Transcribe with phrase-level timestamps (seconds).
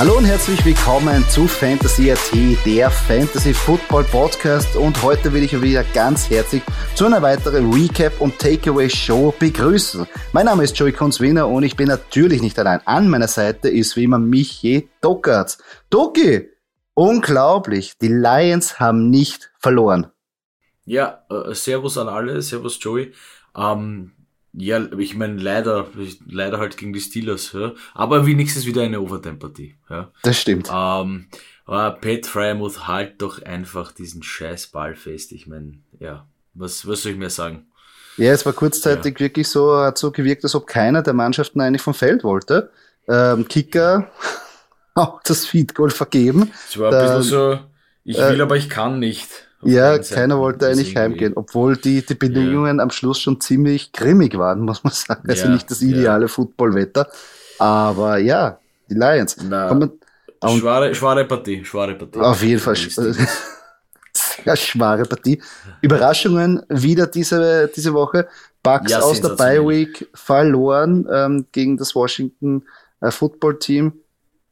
[0.00, 2.32] Hallo und herzlich willkommen zu Fantasy AT,
[2.64, 4.74] der Fantasy Football Podcast.
[4.74, 6.62] Und heute will ich euch wieder ganz herzlich
[6.94, 10.06] zu einer weiteren Recap und Takeaway Show begrüßen.
[10.32, 12.80] Mein Name ist Joey Kunz-Wiener und ich bin natürlich nicht allein.
[12.86, 15.58] An meiner Seite ist wie immer Michi Dockertz.
[15.90, 16.48] Doki,
[16.94, 20.06] unglaublich, die Lions haben nicht verloren.
[20.86, 23.12] Ja, äh, Servus an alle, Servus Joey.
[23.54, 24.12] Ähm,
[24.52, 25.86] ja, ich meine, leider,
[26.28, 27.72] leider halt gegen die Steelers, ja.
[27.94, 29.76] aber wenigstens wieder eine Overtime-Partie.
[29.88, 30.10] Ja.
[30.22, 30.68] Das stimmt.
[30.72, 31.28] Ähm,
[31.66, 35.30] aber Pat Fryermuth halt doch einfach diesen scheiß Ball fest.
[35.32, 37.66] Ich meine, ja, was, was soll ich mir sagen?
[38.16, 39.20] Ja, es war kurzzeitig ja.
[39.20, 42.70] wirklich so, hat so gewirkt, als ob keiner der Mannschaften eigentlich vom Feld wollte.
[43.08, 44.10] Ähm, Kicker
[44.94, 46.50] auch das Feed Goal vergeben.
[46.68, 47.60] Es war ein bisschen so,
[48.04, 49.28] ich will, äh, aber ich kann nicht.
[49.62, 52.82] Ja, keiner wollte eigentlich heimgehen, obwohl die, die Bedingungen ja.
[52.82, 55.28] am Schluss schon ziemlich grimmig waren, muss man sagen.
[55.28, 56.28] Also ja, nicht das ideale ja.
[56.28, 57.08] Footballwetter.
[57.58, 59.36] Aber ja, die Lions.
[59.42, 59.68] Na,
[60.48, 62.18] schwere, schwere Partie, schwere Partie.
[62.18, 62.76] Auf jeden Fall.
[64.12, 65.42] Sehr schwere Partie.
[65.82, 68.28] Überraschungen wieder diese, diese Woche.
[68.62, 72.64] Bucks aus der Bye Week verloren ähm, gegen das Washington
[73.00, 73.92] äh, Football Team.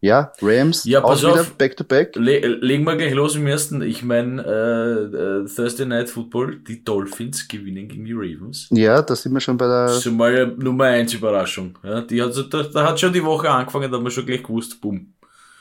[0.00, 2.14] Ja, Rams, ja, pass auch auf, back to back.
[2.14, 3.82] Le legen wir gleich los im ersten.
[3.82, 8.68] Ich meine, äh, äh, Thursday Night Football, die Dolphins gewinnen gegen die Ravens.
[8.70, 9.86] Ja, da sind wir schon bei der.
[9.86, 11.76] Das ist mal Nummer eins Überraschung.
[11.82, 14.44] Ja, die hat, da, da hat schon die Woche angefangen, da haben wir schon gleich
[14.44, 15.14] gewusst, bumm.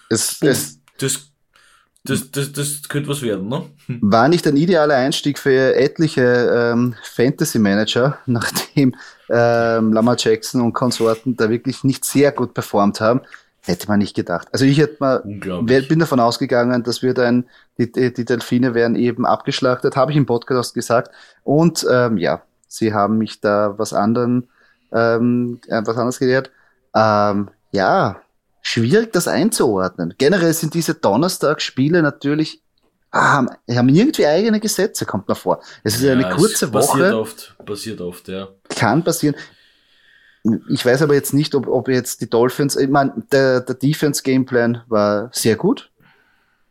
[0.09, 0.49] Es, boom.
[0.49, 1.31] es, das,
[2.03, 3.63] das, das, das könnte was werden, ne?
[4.01, 8.95] War nicht ein idealer Einstieg für etliche ähm, Fantasy-Manager, nachdem
[9.29, 13.21] ähm, Lamar Jackson und Konsorten da wirklich nicht sehr gut performt haben.
[13.67, 14.47] Hätte man nicht gedacht.
[14.53, 19.25] Also ich hätte mal, bin davon ausgegangen, dass wir dann, die, die Delfine werden eben
[19.25, 21.11] abgeschlachtet, habe ich im Podcast gesagt.
[21.43, 24.47] Und ähm, ja, sie haben mich da was anderen,
[24.93, 26.49] ähm, äh, was anderes gelehrt.
[26.95, 28.21] Ähm, ja,
[28.61, 30.13] schwierig das einzuordnen.
[30.17, 32.61] Generell sind diese Donnerstagsspiele natürlich
[33.11, 35.61] ah, haben, haben irgendwie eigene Gesetze, kommt mir vor.
[35.83, 36.87] Es ist ja, eine kurze Woche.
[36.87, 38.47] Passiert oft, passiert oft, ja.
[38.69, 39.35] Kann passieren.
[40.69, 44.83] Ich weiß aber jetzt nicht, ob, ob jetzt die Dolphins, ich meine, der, der Defense-Gameplan
[44.87, 45.89] war sehr gut.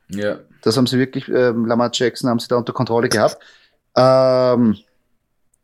[0.08, 0.38] Ja.
[0.62, 3.38] Das haben sie wirklich, ähm, Lamar Jackson haben sie da unter Kontrolle gehabt.
[3.96, 4.76] Ähm,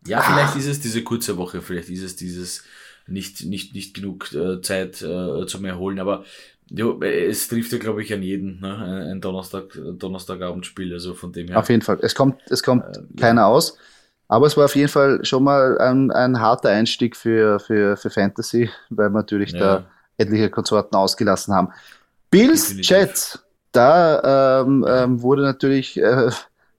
[0.07, 0.59] ja, vielleicht ah.
[0.59, 2.65] ist es diese kurze Woche, vielleicht ist es dieses
[3.07, 6.25] nicht, nicht, nicht genug äh, Zeit äh, zum Erholen, aber
[6.71, 8.77] jo, es trifft ja, glaube ich, an jeden, ne?
[8.77, 11.59] ein, ein Donnerstag, Donnerstagabendspiel, also von dem her.
[11.59, 11.99] Auf jeden Fall.
[12.03, 13.47] Es kommt, es kommt äh, keiner ja.
[13.47, 13.77] aus.
[14.33, 18.09] Aber es war auf jeden Fall schon mal ein, ein harter Einstieg für, für, für
[18.09, 19.59] Fantasy, weil wir natürlich ja.
[19.59, 19.85] da
[20.17, 21.69] etliche Konsorten ausgelassen haben.
[22.31, 22.75] Bills.
[22.81, 26.31] Jets, da ähm, ähm, wurde natürlich äh,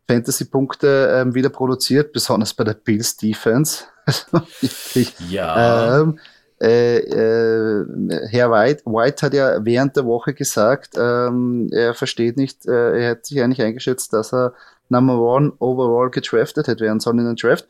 [0.08, 3.84] Fantasy-Punkte ähm, wieder produziert, besonders bei der Bills Defense.
[5.30, 6.02] ja.
[6.02, 6.20] Ähm,
[6.60, 7.86] äh, äh,
[8.30, 13.12] Herr White, White hat ja während der Woche gesagt, ähm, er versteht nicht, äh, er
[13.12, 14.56] hat sich eigentlich eingeschätzt, dass er
[14.94, 17.68] Number One overall gedraftet hätte werden sollen in den Draft.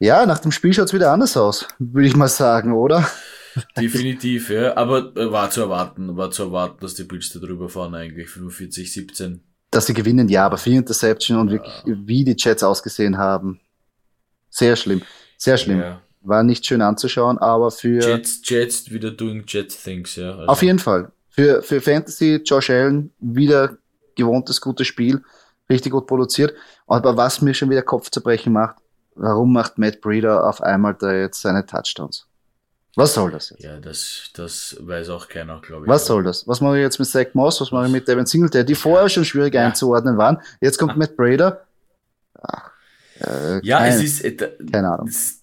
[0.00, 3.08] Ja, nach dem Spiel schaut es wieder anders aus, würde ich mal sagen, oder?
[3.76, 4.76] Definitiv, ja.
[4.76, 8.28] Aber äh, war zu erwarten, war zu erwarten, dass die Bills da drüber fahren, eigentlich
[8.28, 9.40] 45, 17.
[9.70, 11.52] Dass sie gewinnen, ja, aber vier Interception und ja.
[11.54, 13.60] wirklich, wie die Jets ausgesehen haben.
[14.50, 15.02] Sehr schlimm,
[15.36, 15.80] sehr schlimm.
[15.80, 16.00] Ja.
[16.22, 18.00] War nicht schön anzuschauen, aber für.
[18.00, 20.32] Jets, Jets wieder doing Jet Things, ja.
[20.32, 20.46] Also.
[20.46, 21.12] Auf jeden Fall.
[21.28, 23.78] Für, für Fantasy, Josh Allen, wieder
[24.16, 25.22] gewohntes gutes Spiel
[25.70, 26.54] richtig gut produziert.
[26.86, 28.76] Aber was mir schon wieder Kopfzerbrechen macht,
[29.14, 32.26] warum macht Matt Breeder auf einmal da jetzt seine Touchdowns?
[32.96, 33.62] Was soll das jetzt?
[33.62, 35.88] Ja, das, das weiß auch keiner, glaube ich.
[35.88, 36.46] Was soll das?
[36.46, 37.60] Was mache ich jetzt mit Zach Moss?
[37.60, 39.66] Was mache ich mit Devin Singletary, die vorher schon schwierig ja.
[39.66, 40.40] einzuordnen waren?
[40.60, 41.66] Jetzt kommt Matt Breeder.
[42.40, 42.70] Ach,
[43.20, 45.06] äh, ja, kein, es ist, äh, keine Ahnung.
[45.06, 45.42] Das,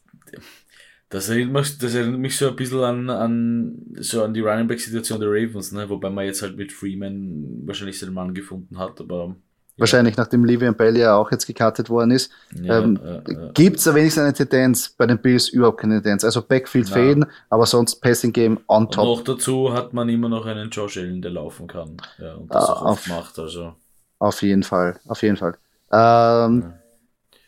[1.09, 4.67] das, erinnert mich, das erinnert mich so ein bisschen an, an, so an die Running
[4.67, 5.89] Back Situation der Ravens, ne?
[5.89, 9.35] wobei man jetzt halt mit Freeman wahrscheinlich seinen Mann gefunden hat, aber
[9.81, 12.31] Wahrscheinlich, nachdem Livian Bell ja auch jetzt gekartet worden ist.
[12.53, 14.89] Ja, ähm, äh, äh, Gibt es da wenigstens eine Tendenz?
[14.89, 16.23] Bei den Bills überhaupt keine Tendenz.
[16.23, 16.93] Also Backfield ja.
[16.93, 19.03] Fäden, aber sonst Passing Game on top.
[19.03, 21.97] Und noch dazu hat man immer noch einen Josh Allen, der laufen kann.
[22.19, 23.39] Ja, und das auch auf, macht.
[23.39, 23.73] Also.
[24.19, 25.55] Auf jeden Fall, auf jeden Fall.
[25.91, 26.73] Ähm, ja.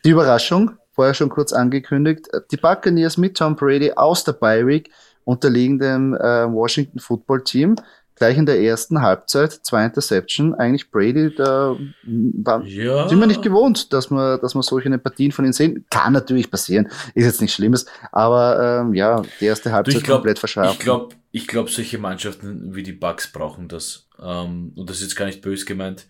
[0.03, 4.89] Die Überraschung, vorher schon kurz angekündigt, die Buccaneers mit Tom Brady aus der Bye Week
[5.23, 7.75] unterliegen dem äh, Washington Football Team
[8.23, 10.55] gleich in der ersten Halbzeit zwei Interception.
[10.55, 13.09] Eigentlich Brady, da war, ja.
[13.09, 15.85] sind wir nicht gewohnt, dass man, dass man solche Partien von ihm sehen.
[15.89, 20.39] Kann natürlich passieren, ist jetzt nicht Schlimmes, aber ähm, ja, die erste Halbzeit glaub, komplett
[20.39, 20.75] verschärft.
[20.75, 24.07] Ich glaube, ich glaube, solche Mannschaften wie die Bucks brauchen das.
[24.21, 26.07] Ähm, und das ist jetzt gar nicht böse gemeint.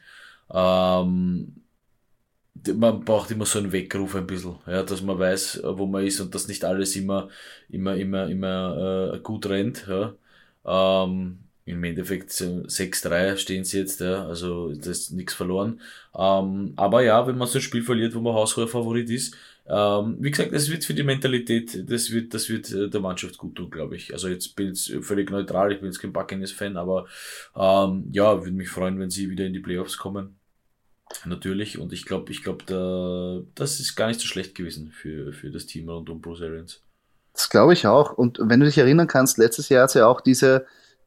[0.53, 1.63] Ähm,
[2.75, 6.19] man braucht immer so einen Weckruf ein bisschen, ja, dass man weiß, wo man ist
[6.19, 7.29] und dass nicht alles immer,
[7.69, 9.87] immer, immer, immer äh, gut rennt.
[9.87, 10.13] Ja.
[10.65, 15.79] Ähm, im Endeffekt 6-3 stehen sie jetzt, ja, also das ist nichts verloren.
[16.17, 20.17] Ähm, aber ja, wenn man so ein Spiel verliert, wo man haushoher Favorit ist, ähm,
[20.19, 23.55] wie gesagt, das wird für die Mentalität, das wird, das wird äh, der Mannschaft gut
[23.55, 24.11] tun, glaube ich.
[24.13, 27.07] Also jetzt bin ich völlig neutral, ich bin jetzt kein Buccaneers-Fan, aber
[27.55, 30.35] ähm, ja, würde mich freuen, wenn sie wieder in die Playoffs kommen.
[31.25, 35.31] Natürlich, und ich glaube, ich glaube, da, das ist gar nicht so schlecht gewesen für,
[35.31, 36.81] für das Team rund um Bruce Arians.
[37.33, 38.13] Das glaube ich auch.
[38.13, 40.65] Und wenn du dich erinnern kannst, letztes Jahr hat ja auch diese,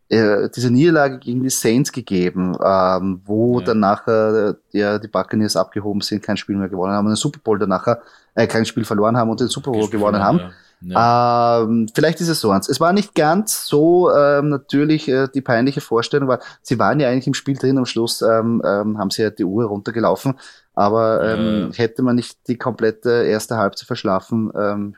[0.09, 3.67] äh, diese Niederlage gegen die Saints gegeben, ähm, wo ja.
[3.67, 7.17] dann nachher äh, ja, die Buccaneers abgehoben sind, kein Spiel mehr gewonnen haben und den
[7.17, 7.99] Super Bowl danach
[8.35, 10.39] äh, kein Spiel verloren haben und den Super Bowl gewonnen haben.
[10.39, 10.51] Ja.
[10.83, 11.63] Ja.
[11.63, 12.69] Ähm, vielleicht ist es so eins.
[12.69, 17.09] Es war nicht ganz so ähm, natürlich äh, die peinliche Vorstellung, weil sie waren ja
[17.09, 17.79] eigentlich im Spiel drin.
[17.79, 20.35] Am Schluss ähm, ähm, haben sie ja die Uhr runtergelaufen.
[20.75, 21.79] Aber ähm, ja.
[21.79, 24.97] hätte man nicht die komplette erste Halbzeit verschlafen, ähm,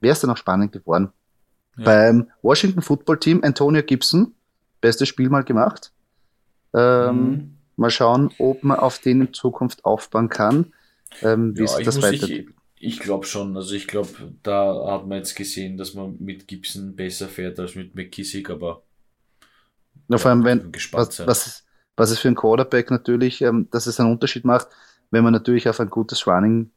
[0.00, 1.12] wäre es dann auch spannend geworden.
[1.76, 1.84] Ja.
[1.84, 4.34] Beim Washington Football Team Antonio Gibson
[4.80, 5.92] bestes Spiel mal gemacht.
[6.74, 7.54] Ähm, mhm.
[7.76, 10.72] Mal schauen, ob man auf den in Zukunft aufbauen kann.
[11.22, 12.54] Ähm, wie ja, sich das weiterentwickelt.
[12.76, 13.56] Ich, ich glaube schon.
[13.56, 14.08] Also ich glaube,
[14.42, 18.82] da hat man jetzt gesehen, dass man mit Gibson besser fährt als mit McKissick, aber
[20.08, 21.64] ja, vor allem, wenn, was, was,
[21.96, 24.68] was es für ein Quarterback natürlich, ähm, dass es einen Unterschied macht,
[25.10, 26.70] wenn man natürlich auf ein gutes Running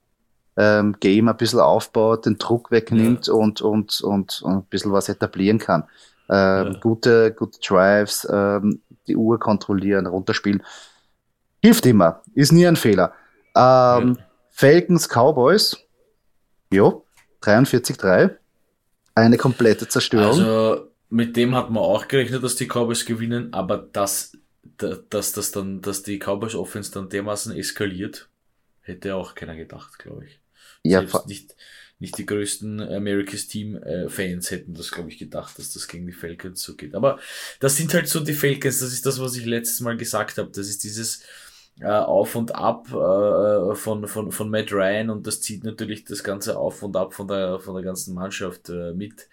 [0.58, 3.34] ähm, Game ein bisschen aufbaut, den Druck wegnimmt ja.
[3.34, 5.86] und, und, und, und ein bisschen was etablieren kann
[6.36, 6.80] ja.
[6.80, 10.64] gute, gute Drives, ähm, die Uhr kontrollieren, runterspielen.
[11.62, 13.14] Hilft immer, ist nie ein Fehler.
[13.56, 14.16] Ähm, ja.
[14.50, 15.78] Falcons Cowboys,
[16.72, 17.06] jo,
[17.42, 18.38] 43-3.
[19.14, 20.40] Eine komplette Zerstörung.
[20.40, 24.38] Also mit dem hat man auch gerechnet, dass die Cowboys gewinnen, aber dass,
[24.78, 28.30] dass, dass, dann, dass die Cowboys Offense dann dermaßen eskaliert,
[28.82, 30.40] hätte auch keiner gedacht, glaube ich.
[30.84, 31.56] Ja, Selbst nicht,
[32.02, 36.14] nicht die größten America's Team-Fans äh, hätten das, glaube ich, gedacht, dass das gegen die
[36.14, 36.96] Falcons so geht.
[36.96, 37.20] Aber
[37.60, 40.50] das sind halt so die Falcons, das ist das, was ich letztes Mal gesagt habe.
[40.52, 41.24] Das ist dieses
[41.80, 46.24] äh, Auf und Ab äh, von, von, von Matt Ryan und das zieht natürlich das
[46.24, 49.30] ganze Auf und Ab von der, von der ganzen Mannschaft äh, mit.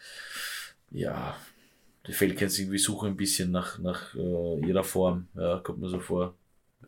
[0.90, 1.36] Ja,
[2.06, 6.00] die Falcons irgendwie suchen ein bisschen nach, nach äh, ihrer Form, ja, kommt mir so
[6.00, 6.34] vor.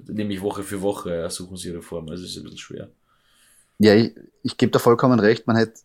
[0.06, 2.91] Nämlich Woche für Woche ja, suchen sie ihre Form, also ist ein bisschen schwer.
[3.81, 5.47] Ja, ich, ich gebe da vollkommen recht.
[5.47, 5.81] Man hätte,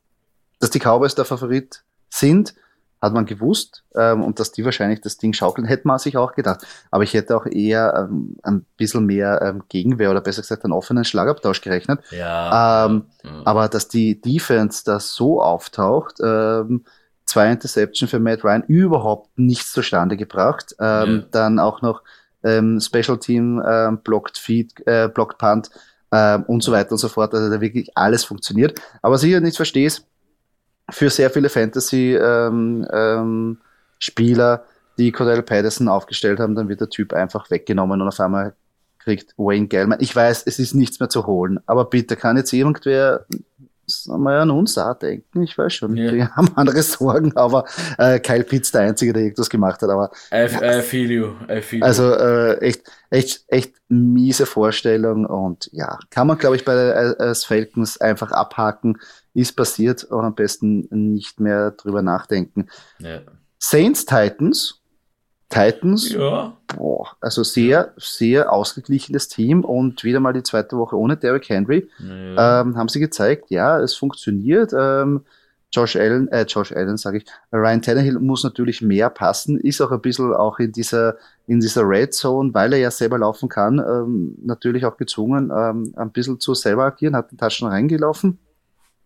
[0.60, 2.54] dass die Cowboys der Favorit sind,
[3.02, 6.34] hat man gewusst ähm, und dass die wahrscheinlich das Ding schaukeln, hätte man sich auch
[6.34, 6.66] gedacht.
[6.92, 10.74] Aber ich hätte auch eher ähm, ein bisschen mehr ähm, Gegenwehr oder besser gesagt einen
[10.74, 12.02] offenen Schlagabtausch gerechnet.
[12.12, 12.86] Ja.
[12.86, 13.42] Ähm, ja.
[13.46, 16.84] Aber dass die Defense da so auftaucht, ähm,
[17.26, 20.76] zwei Interception für Matt Ryan überhaupt nichts zustande gebracht.
[20.80, 21.26] Ähm, ja.
[21.32, 22.04] Dann auch noch
[22.44, 25.70] ähm, Special Team ähm, Blocked Feed, äh, Blocked Punt
[26.12, 27.34] ähm, und so weiter und so fort.
[27.34, 28.80] Also da wirklich alles funktioniert.
[29.02, 30.06] Aber was ich ja nicht verstehe, ist,
[30.90, 33.58] für sehr viele Fantasy-Spieler, ähm, ähm,
[34.98, 38.54] die Cordell Patterson aufgestellt haben, dann wird der Typ einfach weggenommen und auf einmal
[39.00, 40.00] kriegt Wayne Gellman.
[40.02, 43.26] Ich weiß, es ist nichts mehr zu holen, aber bitte kann jetzt irgendwer
[44.08, 45.44] mal an uns auch denken.
[45.44, 46.14] Ich weiß schon, ja.
[46.14, 47.66] wir haben andere Sorgen, aber
[47.98, 49.90] äh, Kyle Pitts der Einzige, der irgendwas gemacht hat.
[49.90, 51.34] Aber I, I feel you.
[51.50, 56.66] I feel also äh, echt, echt, echt miese Vorstellung und ja, kann man glaube ich
[56.66, 58.98] bei äh, Falcons einfach abhaken.
[59.34, 62.68] Ist passiert und am besten nicht mehr drüber nachdenken.
[63.00, 63.20] Ja.
[63.60, 64.82] Saints Titans
[65.50, 66.54] Titans, ja.
[66.76, 71.88] boah, also sehr, sehr ausgeglichenes Team und wieder mal die zweite Woche ohne Derrick Henry.
[72.00, 72.62] Ja.
[72.62, 74.74] Ähm, haben sie gezeigt, ja, es funktioniert.
[74.78, 75.22] Ähm,
[75.72, 79.92] Josh Allen, äh, Josh Allen sage ich, Ryan Tannehill muss natürlich mehr passen, ist auch
[79.92, 83.80] ein bisschen auch in dieser, in dieser Red Zone, weil er ja selber laufen kann,
[83.80, 88.40] ähm, natürlich auch gezwungen, ähm, ein bisschen zu selber agieren, hat den Touchdown reingelaufen.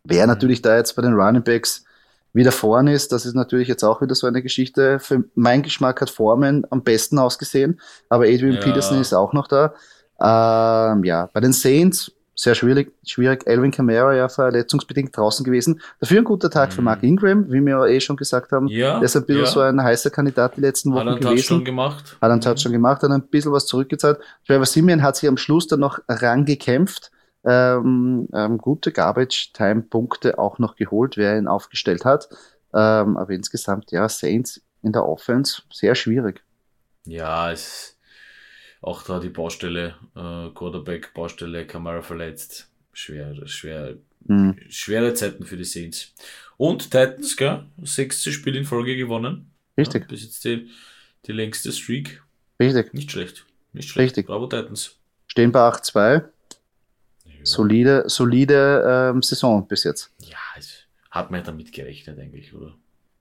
[0.03, 0.33] Wäre mhm.
[0.33, 1.85] natürlich da jetzt bei den Running Backs
[2.33, 3.11] wieder vorne ist.
[3.11, 4.99] Das ist natürlich jetzt auch wieder so eine Geschichte.
[4.99, 8.61] Für meinen Geschmack hat Foreman am besten ausgesehen, aber Adrian ja.
[8.61, 9.73] Peterson ist auch noch da.
[10.21, 13.45] Ähm, ja, bei den Saints sehr schwierig, schwierig.
[13.47, 15.81] Alvin Kamara ja verletzungsbedingt draußen gewesen.
[15.99, 16.73] Dafür ein guter Tag mhm.
[16.73, 18.67] für Mark Ingram, wie wir eh schon gesagt haben.
[18.67, 19.51] Ja, der ist ein bisschen ja.
[19.51, 21.35] so ein heißer Kandidat die letzten Wochen hat gewesen.
[21.35, 22.17] Touchdown gemacht.
[22.21, 24.19] Hat einen Touchdown gemacht, hat ein bisschen was zurückgezahlt.
[24.47, 27.11] Trevor Simeon hat sich am Schluss dann noch rangekämpft
[27.45, 32.29] ähm, ähm, gute Garbage-Time-Punkte auch noch geholt, wer ihn aufgestellt hat.
[32.73, 36.43] Ähm, aber insgesamt, ja, Saints in der Offense sehr schwierig.
[37.05, 37.97] Ja, es
[38.81, 42.69] auch da die Baustelle, äh, Quarterback, Baustelle, Kamara verletzt.
[42.93, 44.57] Schwer, schwer, mhm.
[44.69, 46.13] schwere Zeiten für die Saints.
[46.57, 47.65] Und Titans, gell?
[47.83, 49.51] Sechste Spiel in Folge gewonnen.
[49.77, 50.03] Richtig.
[50.03, 50.69] Ja, bis jetzt die,
[51.25, 52.21] die längste Streak.
[52.59, 52.93] Richtig.
[52.93, 53.45] Nicht schlecht.
[53.73, 54.17] Nicht schlecht.
[54.17, 54.27] Richtig.
[54.27, 54.97] Bravo Titans.
[55.27, 56.23] Stehen bei 8-2
[57.43, 60.11] solide, solide ähm, Saison bis jetzt.
[60.19, 62.73] Ja, es hat man ja damit gerechnet eigentlich, oder?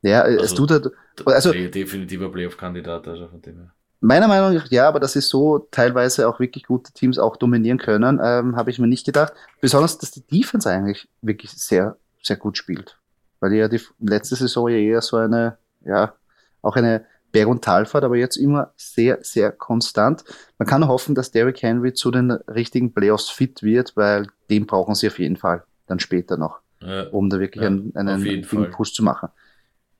[0.02, 0.90] Ja, also, es tut halt,
[1.24, 3.74] also definitiver Playoff-Kandidat, also von dem her.
[4.00, 7.78] Meiner Meinung nach ja, aber dass sie so teilweise auch wirklich gute Teams auch dominieren
[7.78, 9.32] können, ähm, habe ich mir nicht gedacht.
[9.60, 12.96] Besonders, dass die Defense eigentlich wirklich sehr, sehr gut spielt.
[13.40, 16.14] Weil die ja die letzte Saison ja eher so eine, ja,
[16.62, 20.24] auch eine Berg- und Talfahrt, aber jetzt immer sehr, sehr konstant.
[20.58, 24.94] Man kann hoffen, dass Derrick Henry zu den richtigen Playoffs fit wird, weil den brauchen
[24.94, 28.92] sie auf jeden Fall dann später noch, ja, um da wirklich ja, einen, einen Push
[28.94, 29.28] zu machen.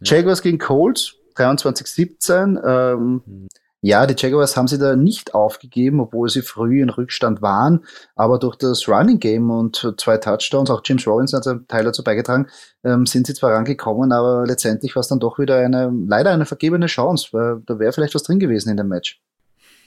[0.00, 0.16] Ja.
[0.16, 2.62] Jaguars gegen Colts, 23-17.
[2.64, 3.48] Ähm, mhm.
[3.80, 7.84] Ja, die Jaguars haben sie da nicht aufgegeben, obwohl sie früh in Rückstand waren.
[8.16, 12.02] Aber durch das Running Game und zwei Touchdowns, auch James Robinson hat einen Teil dazu
[12.02, 12.48] beigetragen,
[12.82, 16.44] ähm, sind sie zwar rangekommen, aber letztendlich war es dann doch wieder eine, leider eine
[16.44, 19.20] vergebene Chance, weil da wäre vielleicht was drin gewesen in dem Match.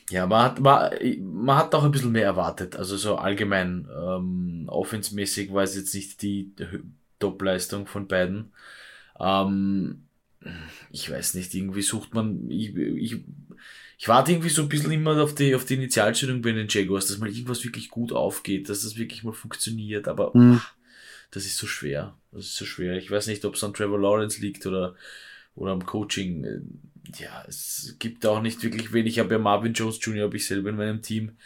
[0.10, 2.78] Ja, man hat, man, man hat auch ein bisschen mehr erwartet.
[2.78, 6.54] Also so allgemein, ähm, offensmäßig war es jetzt nicht die
[7.20, 8.54] Top-Leistung von beiden.
[9.20, 10.08] Ähm,
[10.90, 13.24] ich weiß nicht, irgendwie sucht man, ich, ich,
[14.01, 17.05] ich warte irgendwie so ein bisschen immer auf die, auf die Initialstellung bei den Jaguars,
[17.05, 20.60] dass mal irgendwas wirklich gut aufgeht, dass das wirklich mal funktioniert, aber mhm.
[21.29, 22.17] das ist so schwer.
[22.31, 22.98] Das ist so schwer.
[22.98, 24.96] Ich weiß nicht, ob es an Trevor Lawrence liegt oder,
[25.53, 26.81] oder am Coaching.
[27.20, 29.13] Ja, es gibt auch nicht wirklich wenig.
[29.13, 30.24] Ich habe ja Marvin Jones Jr.
[30.24, 31.38] habe ich selber in meinem Team.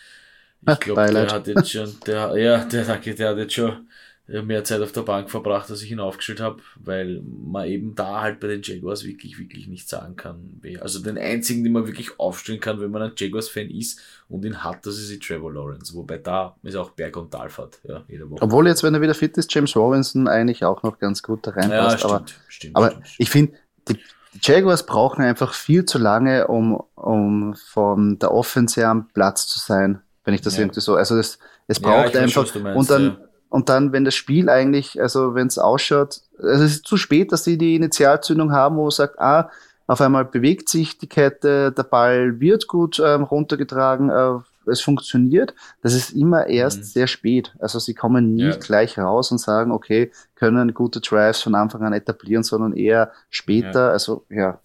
[0.66, 3.86] Ich glaube, der hat jetzt schon, der, ja, der, danke, der hat jetzt schon
[4.28, 8.22] mehr Zeit auf der Bank verbracht, als ich ihn aufgestellt habe, weil man eben da
[8.22, 10.60] halt bei den Jaguars wirklich, wirklich nicht sagen kann.
[10.82, 14.64] Also den einzigen, den man wirklich aufstellen kann, wenn man ein Jaguars-Fan ist und ihn
[14.64, 15.94] hat, das ist die Trevor Lawrence.
[15.94, 18.42] Wobei da ist auch Berg- und Talfahrt, ja, jede Woche.
[18.42, 21.52] Obwohl jetzt, wenn er wieder fit ist, James Robinson eigentlich auch noch ganz gut da
[21.52, 21.72] reinpasst.
[21.72, 23.06] Ja, stimmt, aber, stimmt, aber stimmt.
[23.20, 23.54] ich finde,
[23.90, 24.00] die,
[24.42, 30.02] Jaguars brauchen einfach viel zu lange, um, um von der Offense am Platz zu sein,
[30.24, 30.64] wenn ich das ja.
[30.64, 33.18] irgendwie so, also das, es braucht ja, einfach, meinst, und dann,
[33.50, 37.32] und dann, wenn das Spiel eigentlich, also wenn es ausschaut, also es ist zu spät,
[37.32, 39.50] dass sie die Initialzündung haben, wo man sagt, ah,
[39.88, 45.54] auf einmal bewegt sich die Kette, der Ball wird gut ähm, runtergetragen, äh, es funktioniert.
[45.84, 46.84] Das ist immer erst mhm.
[46.84, 47.54] sehr spät.
[47.60, 48.56] Also sie kommen nie ja.
[48.56, 53.88] gleich raus und sagen, okay, können gute Drives von Anfang an etablieren, sondern eher später.
[53.88, 53.92] Ja.
[53.92, 54.60] Also ja,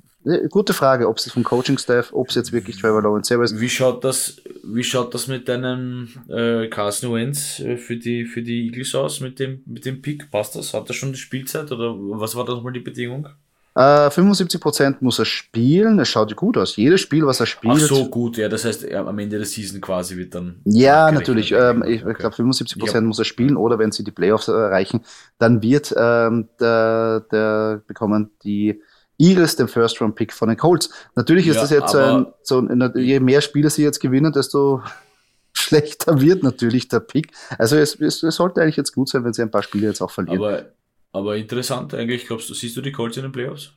[0.51, 3.59] gute Frage, ob es vom Coaching-Staff, ob es jetzt wirklich Trevor Lawrence selber ist.
[3.59, 8.43] Wie schaut das, wie schaut das mit deinem äh, Carson Wentz äh, für die, für
[8.43, 10.31] die Eagles aus, mit dem, mit dem Pick?
[10.31, 10.75] Passt das?
[10.75, 13.29] Hat er schon die Spielzeit oder was war da nochmal die Bedingung?
[13.75, 16.77] Äh, 75% muss er spielen, es schaut gut aus.
[16.77, 17.75] Jedes Spiel, was er spielt.
[17.77, 20.61] Ach so, gut, ja, das heißt, am Ende der Season quasi wird dann.
[20.65, 21.53] Ja, natürlich.
[21.53, 22.15] Ähm, ich okay.
[22.15, 23.01] glaube, 75% ja.
[23.01, 25.03] muss er spielen oder wenn sie die Playoffs erreichen,
[25.39, 28.83] dann wird ähm, der, der bekommen die
[29.21, 30.91] Eagles den First-Round-Pick von den Colts.
[31.15, 34.83] Natürlich ist ja, das jetzt ein, so, je mehr Spieler sie jetzt gewinnen, desto
[35.53, 37.33] schlechter wird natürlich der Pick.
[37.59, 40.01] Also es, es, es, sollte eigentlich jetzt gut sein, wenn sie ein paar Spiele jetzt
[40.01, 40.39] auch verlieren.
[40.39, 40.65] Aber,
[41.13, 43.73] aber interessant eigentlich, glaubst du, siehst du die Colts in den Playoffs?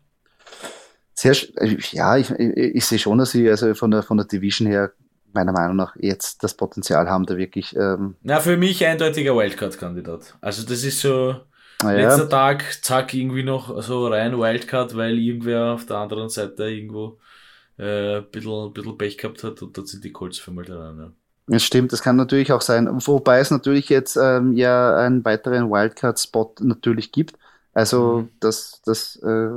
[1.13, 1.35] Sehr,
[1.91, 4.93] ja, ich, ich, ich sehe schon, dass sie also von der, von der Division her
[5.33, 7.75] meiner Meinung nach jetzt das Potenzial haben, da wirklich.
[7.75, 10.35] Ähm Na, für mich eindeutiger Wildcard-Kandidat.
[10.41, 11.35] Also das ist so,
[11.91, 12.09] ja.
[12.09, 17.19] Letzter Tag, zack, irgendwie noch so rein Wildcard, weil irgendwer auf der anderen Seite irgendwo
[17.77, 20.65] äh, ein bisschen, ein bisschen Pech gehabt hat und dort sind die Colts für mal
[20.65, 20.97] dran.
[20.97, 21.11] Ja.
[21.47, 22.87] Das stimmt, das kann natürlich auch sein.
[23.05, 27.35] Wobei es natürlich jetzt ähm, ja einen weiteren Wildcard-Spot natürlich gibt.
[27.73, 28.29] Also mhm.
[28.39, 29.49] das, das äh,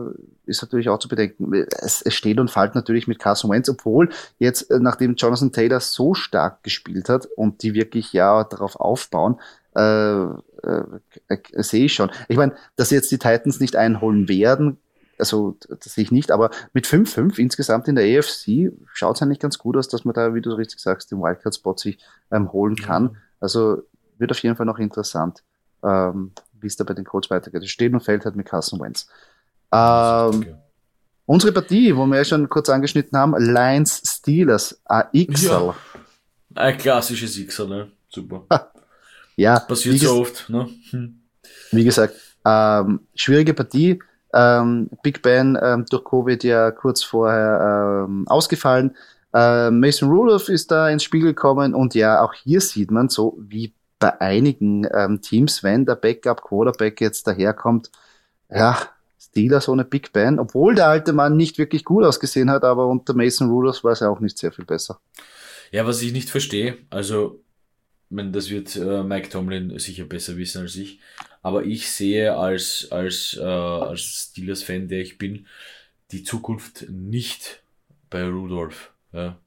[0.47, 1.52] ist natürlich auch zu bedenken.
[1.78, 5.80] Es, es steht und fällt natürlich mit Carson Wentz, obwohl jetzt, äh, nachdem Jonathan Taylor
[5.80, 9.38] so stark gespielt hat und die wirklich ja darauf aufbauen,
[9.76, 10.25] äh,
[10.62, 10.85] äh,
[11.28, 12.11] äh, sehe ich schon.
[12.28, 14.78] Ich meine, dass jetzt die Titans nicht einholen werden,
[15.18, 19.40] also das sehe ich nicht, aber mit 5-5 insgesamt in der AFC schaut es eigentlich
[19.40, 21.99] ganz gut aus, dass man da, wie du richtig sagst, den Wildcard-Spot sich
[22.30, 23.04] ähm, holen kann.
[23.04, 23.18] Ja.
[23.40, 23.83] Also
[24.18, 25.42] wird auf jeden Fall noch interessant,
[25.83, 27.62] ähm, wie es da bei den Colts weitergeht.
[27.62, 29.09] Es steht und fällt halt mit Carson Wentz.
[29.73, 30.56] Ähm,
[31.25, 35.47] unsere Partie, wo wir ja schon kurz angeschnitten haben, Lions Steelers, AXL.
[35.47, 35.75] Ja.
[36.54, 37.92] Ein klassisches XL, ne?
[38.09, 38.45] Super.
[39.37, 39.61] Ja.
[39.61, 40.69] Passiert so oft, ne?
[40.90, 41.21] Hm.
[41.71, 42.14] Wie gesagt,
[42.45, 44.00] ähm, schwierige Partie.
[44.35, 48.97] Ähm, Big Ben ähm, durch Covid ja kurz vorher ähm, ausgefallen.
[49.33, 53.37] Ähm, Mason Rudolph ist da ins Spiel gekommen und ja, auch hier sieht man so
[53.38, 57.90] wie bei einigen ähm, Teams, wenn der Backup Quarterback jetzt daherkommt,
[58.50, 58.78] ja,
[59.19, 63.14] Steelers ohne Big Ben, obwohl der alte Mann nicht wirklich gut ausgesehen hat, aber unter
[63.14, 65.00] Mason Rudolph war es ja auch nicht sehr viel besser.
[65.71, 67.40] Ja, was ich nicht verstehe, also
[68.10, 71.00] meine, das wird äh, Mike Tomlin sicher besser wissen als ich.
[71.42, 75.46] Aber ich sehe als, als, äh, als Steelers-Fan, der ich bin,
[76.12, 77.62] die Zukunft nicht
[78.10, 78.92] bei Rudolph.
[79.12, 79.38] Ja.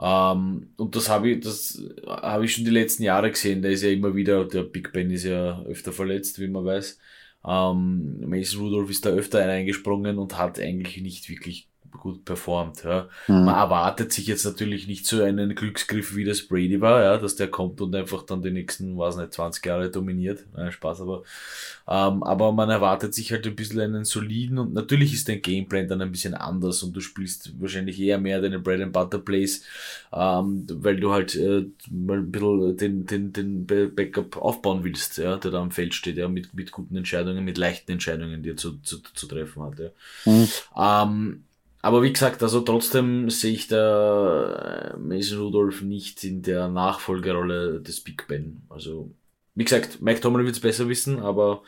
[0.00, 3.62] Ähm, und das habe ich, das habe ich schon die letzten Jahre gesehen.
[3.62, 6.98] Der ist ja immer wieder, der Big Ben ist ja öfter verletzt, wie man weiß.
[7.46, 12.84] Ähm, Mason Rudolph ist da öfter eingesprungen und hat eigentlich nicht wirklich gut performt.
[12.84, 13.08] Ja.
[13.28, 13.44] Mhm.
[13.44, 17.36] Man erwartet sich jetzt natürlich nicht so einen Glücksgriff, wie das Brady war, ja, dass
[17.36, 20.44] der kommt und einfach dann die nächsten, was nicht, 20 Jahre dominiert.
[20.54, 21.22] Nein, Spaß, aber,
[21.88, 25.88] ähm, aber man erwartet sich halt ein bisschen einen soliden und natürlich ist dein Gameplan
[25.88, 29.64] dann ein bisschen anders und du spielst wahrscheinlich eher mehr deine Bread and Butter Plays,
[30.12, 35.36] ähm, weil du halt äh, mal ein bisschen den, den, den Backup aufbauen willst, ja,
[35.36, 38.56] der da am Feld steht, ja, mit, mit guten Entscheidungen, mit leichten Entscheidungen, die er
[38.56, 39.78] zu, zu, zu treffen hat.
[39.78, 39.90] Ja.
[40.24, 40.48] Mhm.
[40.76, 41.44] Ähm,
[41.82, 47.80] aber wie gesagt, also trotzdem sehe ich da äh, Mason Rudolph nicht in der Nachfolgerolle
[47.80, 48.62] des Big Ben.
[48.68, 49.14] Also,
[49.54, 51.62] wie gesagt, Mike Tomlin wird es besser wissen, aber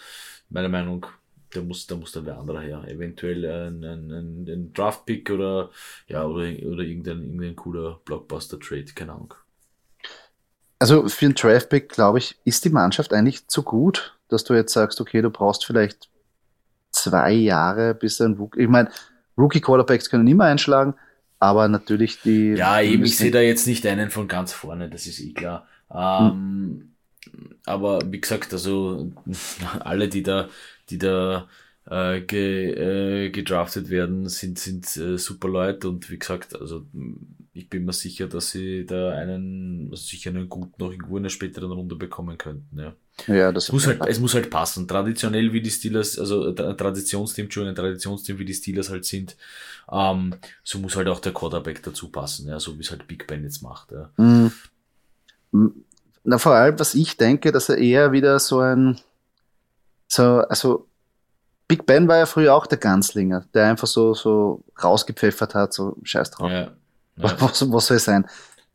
[0.51, 1.07] meiner Meinung,
[1.55, 2.85] der muss, da muss dann der andere her.
[2.89, 5.71] Eventuell ein, ein, ein, ein Draft-Pick oder,
[6.09, 9.35] ja, oder, oder irgendein, irgendein cooler Blockbuster-Trade, keine Ahnung.
[10.79, 14.73] Also für einen Draft-Pick, glaube ich, ist die Mannschaft eigentlich zu gut, dass du jetzt
[14.73, 16.11] sagst, okay, du brauchst vielleicht
[16.91, 18.91] zwei Jahre, bis ein Rookie, ich meine,
[19.39, 20.95] Rookie-Quarterbacks können immer einschlagen,
[21.39, 22.51] aber natürlich die.
[22.51, 25.67] Ja, eben, ich sehe da jetzt nicht einen von ganz vorne, das ist eh klar.
[25.93, 26.93] Ähm, hm.
[27.65, 29.13] Aber wie gesagt, also
[29.81, 30.49] alle, die da,
[30.91, 31.49] die da
[31.89, 36.87] äh, ge, äh, gedraftet werden, sind, sind äh, super Leute und wie gesagt, also
[37.53, 41.25] ich bin mir sicher, dass sie da einen, also sicher einen guten noch irgendwo in
[41.25, 42.95] der späteren Runde bekommen könnten, ja.
[43.27, 44.89] Ja, das muss halt, es muss halt passen.
[44.89, 49.37] Traditionell wie die Steelers, also ein Traditionsteam, Entschuldigung, ein Traditionsteam wie die Steelers halt sind,
[49.91, 53.27] ähm, so muss halt auch der Quarterback dazu passen, ja, so wie es halt Big
[53.27, 53.93] Ben jetzt macht.
[53.93, 54.11] Ja.
[54.17, 54.53] Mhm.
[56.25, 58.99] Na, vor allem, was ich denke, dass er eher wieder so ein,
[60.09, 60.87] so, also
[61.69, 65.97] Big Ben war ja früher auch der Ganzlinger, der einfach so, so rausgepfeffert hat, so
[66.03, 66.51] scheiß drauf.
[66.51, 66.73] Ja, ja.
[67.17, 68.27] Was, was soll es sein?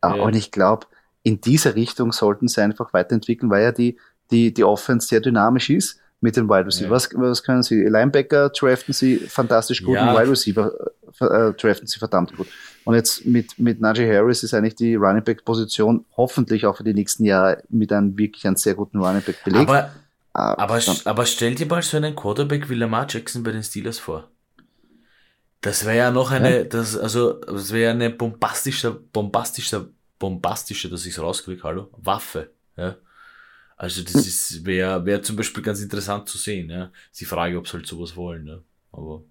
[0.03, 0.13] Ja.
[0.13, 0.85] Und ich glaube,
[1.23, 3.97] in diese Richtung sollten sie einfach weiterentwickeln, weil ja die,
[4.31, 6.87] die, die Offense sehr dynamisch ist mit den Wide Receiver.
[6.87, 6.91] Ja.
[6.91, 7.83] Was, was können sie?
[7.83, 10.11] Linebacker draften sie fantastisch gut ja.
[10.11, 10.71] und Wide Receiver
[11.19, 12.47] äh, draften sie verdammt gut.
[12.85, 16.83] Und jetzt mit, mit Najee Harris ist eigentlich die Running Back Position hoffentlich auch für
[16.83, 19.69] die nächsten Jahre mit einem wirklich einem sehr guten Running Back belegt.
[19.69, 19.91] Aber,
[20.33, 23.99] ah, aber, aber stell dir mal so einen Quarterback wie Lamar Jackson bei den Steelers
[23.99, 24.29] vor.
[25.61, 26.63] Das wäre ja noch eine, ja.
[26.63, 32.95] das, also, das wäre eine bombastische, bombastische, bombastische, dass ich es rauskriege, hallo, Waffe, ja.
[33.77, 36.69] Also das ist wäre wär zum Beispiel ganz interessant zu sehen.
[36.69, 36.91] Ja.
[37.11, 38.47] Ist die Frage, ob sie halt sowas wollen.
[38.47, 38.57] Ja.
[38.91, 39.23] Aber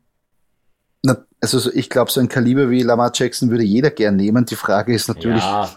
[1.02, 4.46] Na, also ich glaube, so ein Kaliber wie Lamar Jackson würde jeder gern nehmen.
[4.46, 5.68] Die Frage ist natürlich, ja.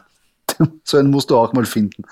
[0.83, 2.03] so einen musst du auch mal finden.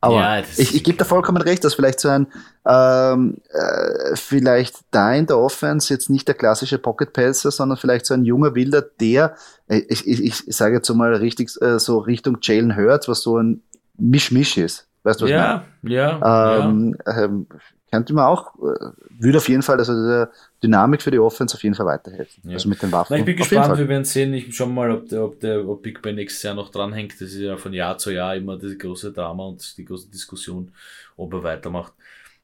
[0.00, 2.28] Aber ja, ich, ich gebe da vollkommen recht, dass vielleicht so ein,
[2.66, 8.06] ähm, äh, vielleicht da in der Offense jetzt nicht der klassische Pocket Passer, sondern vielleicht
[8.06, 9.36] so ein junger Wilder, der,
[9.68, 13.22] äh, ich, ich, ich sage jetzt so mal richtig, äh, so Richtung Jalen Hurts, was
[13.22, 13.62] so ein
[13.98, 14.86] Mischmisch ist.
[15.06, 15.94] Weißt du, was ja, ich meine?
[15.94, 17.24] Ja, ähm, ja.
[17.24, 17.46] Ähm,
[17.92, 18.90] könnte man auch, äh,
[19.20, 22.42] würde auf jeden Fall, also der Dynamik für die Offense auf jeden Fall weiterhelfen.
[22.44, 22.54] Ja.
[22.54, 23.12] Also mit den Waffen.
[23.12, 24.34] Na, ich bin gespannt, wir werden sehen.
[24.34, 27.12] Ich schau mal, ob der, ob der ob Big Ben nächstes Jahr noch dranhängt.
[27.20, 30.72] Das ist ja von Jahr zu Jahr immer das große Drama und die große Diskussion,
[31.16, 31.92] ob er weitermacht.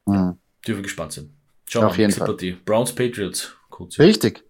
[0.05, 0.37] Mhm.
[0.65, 1.33] Dürfen gespannt sein.
[1.65, 2.27] Schauen wir auf jeden Fall.
[2.27, 2.57] Partie.
[2.63, 3.53] Browns Patriots.
[3.69, 3.99] Kurz.
[3.99, 4.45] Richtig.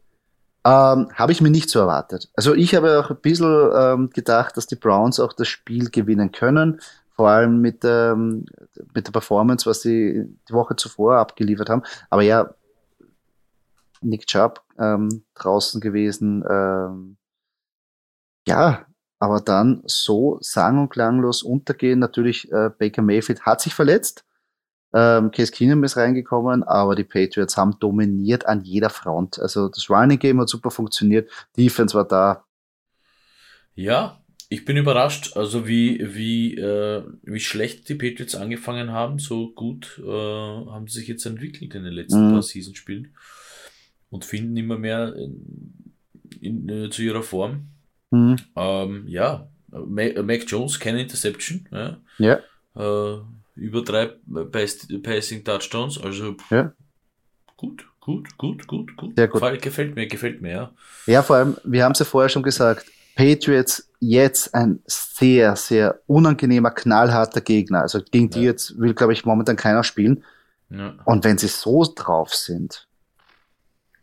[0.66, 2.30] Ähm, habe ich mir nicht so erwartet.
[2.36, 6.32] Also ich habe auch ein bisschen ähm, gedacht, dass die Browns auch das Spiel gewinnen
[6.32, 6.80] können
[7.14, 8.46] vor allem mit, ähm,
[8.94, 11.84] mit der Performance, was sie die Woche zuvor abgeliefert haben.
[12.10, 12.54] Aber ja,
[14.02, 16.44] Nick Chubb ähm, draußen gewesen.
[16.50, 17.18] Ähm,
[18.48, 18.86] ja,
[19.20, 22.00] aber dann so sang- und klanglos untergehen.
[22.00, 24.26] Natürlich, äh, Baker Mayfield hat sich verletzt.
[24.94, 29.40] Ähm, Case Keenum ist reingekommen, aber die Patriots haben dominiert an jeder Front.
[29.40, 32.44] Also das Running Game hat super funktioniert, Defense war da.
[33.74, 34.23] Ja,
[34.54, 40.00] ich bin überrascht, also wie, wie, äh, wie schlecht die Patriots angefangen haben, so gut
[40.06, 42.34] äh, haben sie sich jetzt entwickelt in den letzten mhm.
[42.34, 43.16] paar Seasonspielen
[44.12, 45.96] und finden immer mehr in,
[46.40, 47.70] in, äh, zu ihrer Form.
[48.12, 48.36] Mhm.
[48.56, 51.68] Ähm, ja, Mac Jones, keine Interception.
[51.72, 51.98] Ja.
[52.20, 52.40] ja.
[52.76, 53.22] Äh,
[53.56, 54.12] über drei
[55.02, 56.74] Passing Touchdowns, also ja.
[57.58, 59.16] gut, gut, gut, gut, gut.
[59.16, 59.62] Sehr gut.
[59.64, 60.72] Gefällt mir, gefällt mir, ja.
[61.08, 62.86] Ja, vor allem, wir haben es ja vorher schon gesagt,
[63.16, 67.82] Patriots jetzt ein sehr, sehr unangenehmer, knallharter Gegner.
[67.82, 68.38] Also gegen ja.
[68.38, 70.24] die jetzt will, glaube ich, momentan keiner spielen.
[70.70, 70.96] Ja.
[71.06, 72.88] Und wenn sie so drauf sind,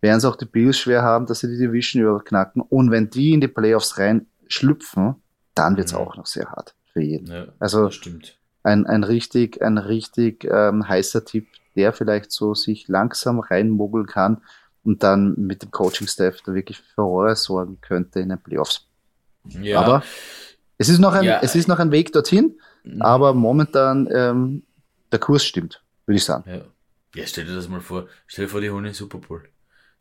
[0.00, 2.62] werden es auch die Bills schwer haben, dass sie die Division überknacken.
[2.62, 5.16] Und wenn die in die Playoffs rein schlüpfen,
[5.54, 5.98] dann wird es ja.
[5.98, 7.52] auch noch sehr hart für jeden.
[7.58, 7.90] Also
[8.62, 14.42] Ein, ein richtig, ein richtig ähm, heißer Tipp, der vielleicht so sich langsam reinmogeln kann
[14.82, 18.89] und dann mit dem Coaching-Staff da wirklich für Furore sorgen könnte in den Playoffs.
[19.44, 19.80] Ja.
[19.80, 20.02] Aber
[20.78, 21.40] es ist noch ein, ja.
[21.42, 23.02] es ist noch ein Weg dorthin, mhm.
[23.02, 24.62] aber momentan ähm,
[25.12, 26.44] der Kurs stimmt, würde ich sagen.
[26.50, 26.62] Ja.
[27.14, 28.06] ja, stell dir das mal vor.
[28.26, 29.42] Stell dir vor, die holen den Super Bowl.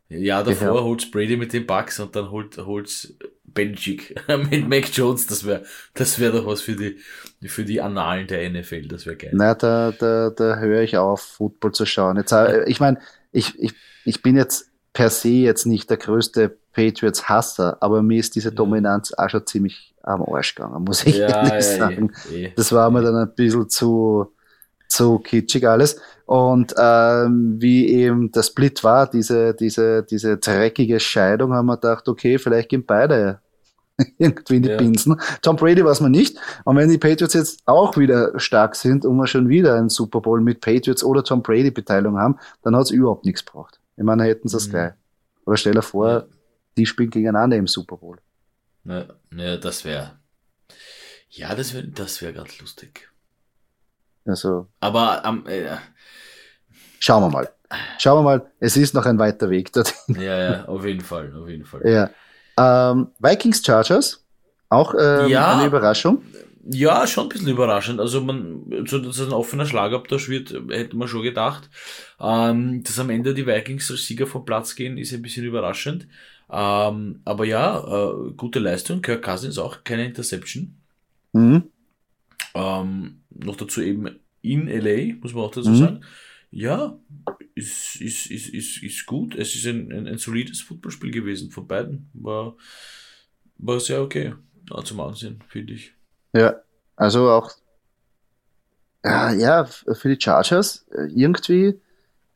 [0.10, 4.16] Ja, davor holt Brady mit den Bucks und dann holt holt's Benchik
[4.50, 5.28] mit Mac Jones.
[5.28, 6.98] Das wäre das wäre doch was für die
[7.48, 8.88] für die Annalen der NFL.
[8.88, 9.32] Das wäre geil.
[9.34, 12.18] Na, da, da, da höre ich auf, Football zu schauen.
[12.18, 13.00] Jetzt, äh, ich meine,
[13.32, 13.74] ich, ich,
[14.06, 14.69] ich bin jetzt
[15.00, 19.96] per se jetzt nicht der größte Patriots-Hasser, aber mir ist diese Dominanz auch schon ziemlich
[20.04, 22.12] am Arsch gegangen, muss ich ja, ehrlich ja, sagen.
[22.30, 24.34] Eh, eh, das war mir dann ein bisschen zu,
[24.90, 26.02] zu kitschig alles.
[26.26, 32.06] Und ähm, wie eben der Split war, diese, diese, diese dreckige Scheidung, haben wir gedacht,
[32.10, 33.40] okay, vielleicht gehen beide
[34.18, 34.78] irgendwie in die ja.
[34.78, 35.16] Pinsen.
[35.42, 36.38] Tom Brady war es mir nicht.
[36.66, 40.20] Und wenn die Patriots jetzt auch wieder stark sind und wir schon wieder einen Super
[40.20, 43.79] Bowl mit Patriots oder Tom Brady Beteiligung haben, dann hat es überhaupt nichts gebraucht.
[44.00, 44.72] Ich meine, hätten sie es mhm.
[44.72, 44.94] gleich.
[45.46, 46.28] Aber stell dir vor,
[46.78, 48.18] die spielen gegeneinander im Super Bowl.
[48.86, 50.18] Ja, ja das wäre.
[51.30, 53.10] Ja, das wäre das wär gerade lustig.
[54.26, 54.68] Also.
[54.80, 55.46] Aber am.
[55.48, 55.78] Ähm, äh,
[57.00, 57.50] Schauen wir mal.
[57.98, 60.16] Schauen wir mal, es ist noch ein weiter Weg dorthin.
[60.22, 61.82] Ja, ja, auf jeden Fall, auf jeden Fall.
[61.86, 62.10] Ja.
[62.58, 64.26] Ähm, Vikings Chargers,
[64.70, 66.24] auch ähm, ja, eine Überraschung.
[66.72, 68.00] Ja, schon ein bisschen überraschend.
[68.00, 71.70] Also man, so dass es ein offener Schlagabtausch wird, hätte man schon gedacht.
[72.20, 76.08] Ähm, dass am Ende die Vikings als Sieger vom Platz gehen, ist ein bisschen überraschend.
[76.52, 79.02] Ähm, aber ja, äh, gute Leistung.
[79.02, 80.76] Kirk Cousins auch, keine Interception.
[81.34, 81.64] Mhm.
[82.54, 85.76] Ähm, noch dazu eben in LA, muss man auch dazu mhm.
[85.76, 86.06] sagen
[86.52, 87.00] ja,
[87.56, 89.36] ist, ist, ist, ist, ist gut.
[89.36, 92.10] Es ist ein, ein, ein solides Footballspiel gewesen von beiden.
[92.14, 92.56] War,
[93.58, 94.34] war sehr okay
[94.70, 95.94] ja, zum Ansehen, finde ich.
[96.34, 96.56] Ja,
[96.96, 97.52] also auch
[99.04, 101.80] ja, ja, für die Chargers äh, irgendwie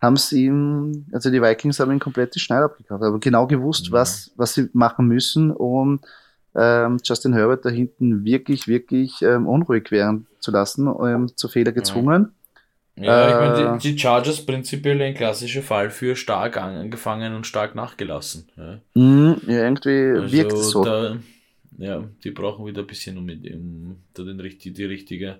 [0.01, 3.87] haben sie ihm, also die Vikings haben ihn komplett die Schneid abgekauft, aber genau gewusst,
[3.87, 3.93] ja.
[3.93, 6.01] was, was sie machen müssen, um
[6.55, 11.71] ähm, Justin Herbert da hinten wirklich, wirklich ähm, unruhig werden zu lassen, ähm, zu Fehler
[11.71, 12.23] gezwungen.
[12.23, 12.29] Ja.
[12.95, 13.93] Ja, ich meine, die, äh.
[13.93, 18.49] die, Chargers prinzipiell ein klassischer Fall für stark angefangen und stark nachgelassen.
[18.55, 20.83] Ja, mm, ja irgendwie also wirkt es so.
[20.83, 21.17] Da,
[21.77, 25.39] ja, die brauchen wieder ein bisschen, um, um da den, die, die richtige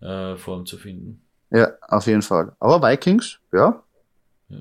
[0.00, 1.20] äh, Form zu finden.
[1.50, 2.52] Ja, auf jeden Fall.
[2.58, 3.82] Aber Vikings, ja.
[4.48, 4.58] ja.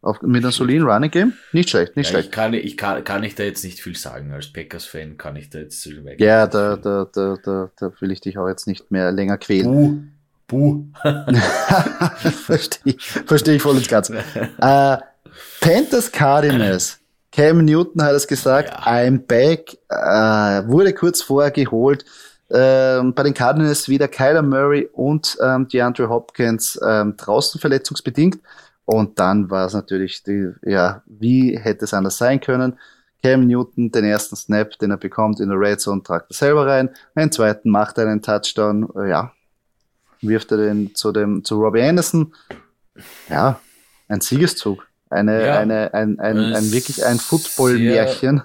[0.00, 2.28] Auf, mit einem soliden Running Game, nicht schlecht, nicht ja, schlecht.
[2.28, 4.32] Ich kann, ich kann, kann ich da jetzt nicht viel sagen.
[4.32, 5.84] Als Packers-Fan kann ich da jetzt
[6.18, 9.68] Ja, da, da, da, da, da will ich dich auch jetzt nicht mehr länger quälen.
[9.68, 10.02] Uh.
[10.48, 10.86] Buh.
[12.16, 14.10] verstehe, verstehe ich voll und ganz.
[14.60, 14.96] Äh,
[15.60, 17.00] Panthers Cardinals.
[17.32, 18.86] Cam Newton hat es gesagt, ja.
[18.86, 19.78] I'm back.
[19.88, 22.04] Äh, wurde kurz vorher geholt.
[22.50, 28.40] Ähm, bei den Cardinals wieder Kyler Murray und ähm, DeAndre Hopkins ähm, draußen verletzungsbedingt.
[28.86, 32.78] Und dann war es natürlich die, ja, wie hätte es anders sein können?
[33.22, 36.66] Cam Newton den ersten Snap, den er bekommt in der Red Zone, tragt er selber
[36.66, 36.88] rein.
[37.14, 38.88] Den zweiten macht er einen Touchdown.
[39.06, 39.32] Ja,
[40.22, 42.32] wirft er den zu dem, zu Robbie Anderson.
[43.28, 43.60] Ja,
[44.08, 44.87] ein Siegeszug.
[45.10, 48.42] Eine, ja, eine, ein, ein, ein, ein wirklich ein Football-Märchen.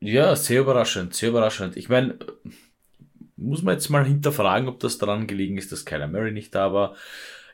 [0.00, 1.76] Ja, sehr überraschend, sehr überraschend.
[1.76, 2.18] Ich meine,
[3.36, 6.72] muss man jetzt mal hinterfragen, ob das daran gelegen ist, dass Kyler Murray nicht da
[6.72, 6.94] war.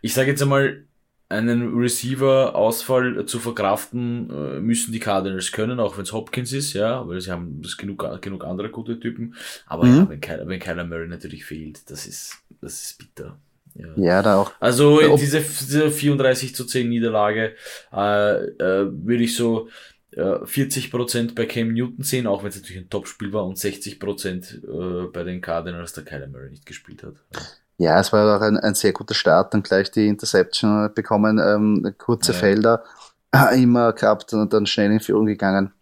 [0.03, 0.85] Ich sage jetzt einmal,
[1.31, 7.07] einen Receiver-Ausfall zu verkraften äh, müssen die Cardinals können, auch wenn es Hopkins ist, ja,
[7.07, 9.37] weil sie haben das genug, genug andere gute Typen.
[9.67, 9.97] Aber mhm.
[9.97, 13.39] ja, wenn Kyler, wenn Kyler Murray natürlich fehlt, das ist, das ist bitter.
[13.81, 14.53] Ja, ja da auch.
[14.61, 17.55] Also in diese, diese 34 zu 10 Niederlage
[17.93, 19.69] äh, äh, würde ich so
[20.13, 25.05] äh, 40% bei Cam Newton sehen, auch wenn es natürlich ein Topspiel war und 60%
[25.05, 27.15] äh, bei den Cardinals, der Kyler Murray nicht gespielt hat.
[27.79, 31.95] Ja, es war auch ein, ein sehr guter Start, dann gleich die Interception bekommen, ähm,
[31.97, 32.39] kurze ja.
[32.39, 32.85] Felder
[33.55, 35.73] immer gehabt und dann schnell in Führung gegangen.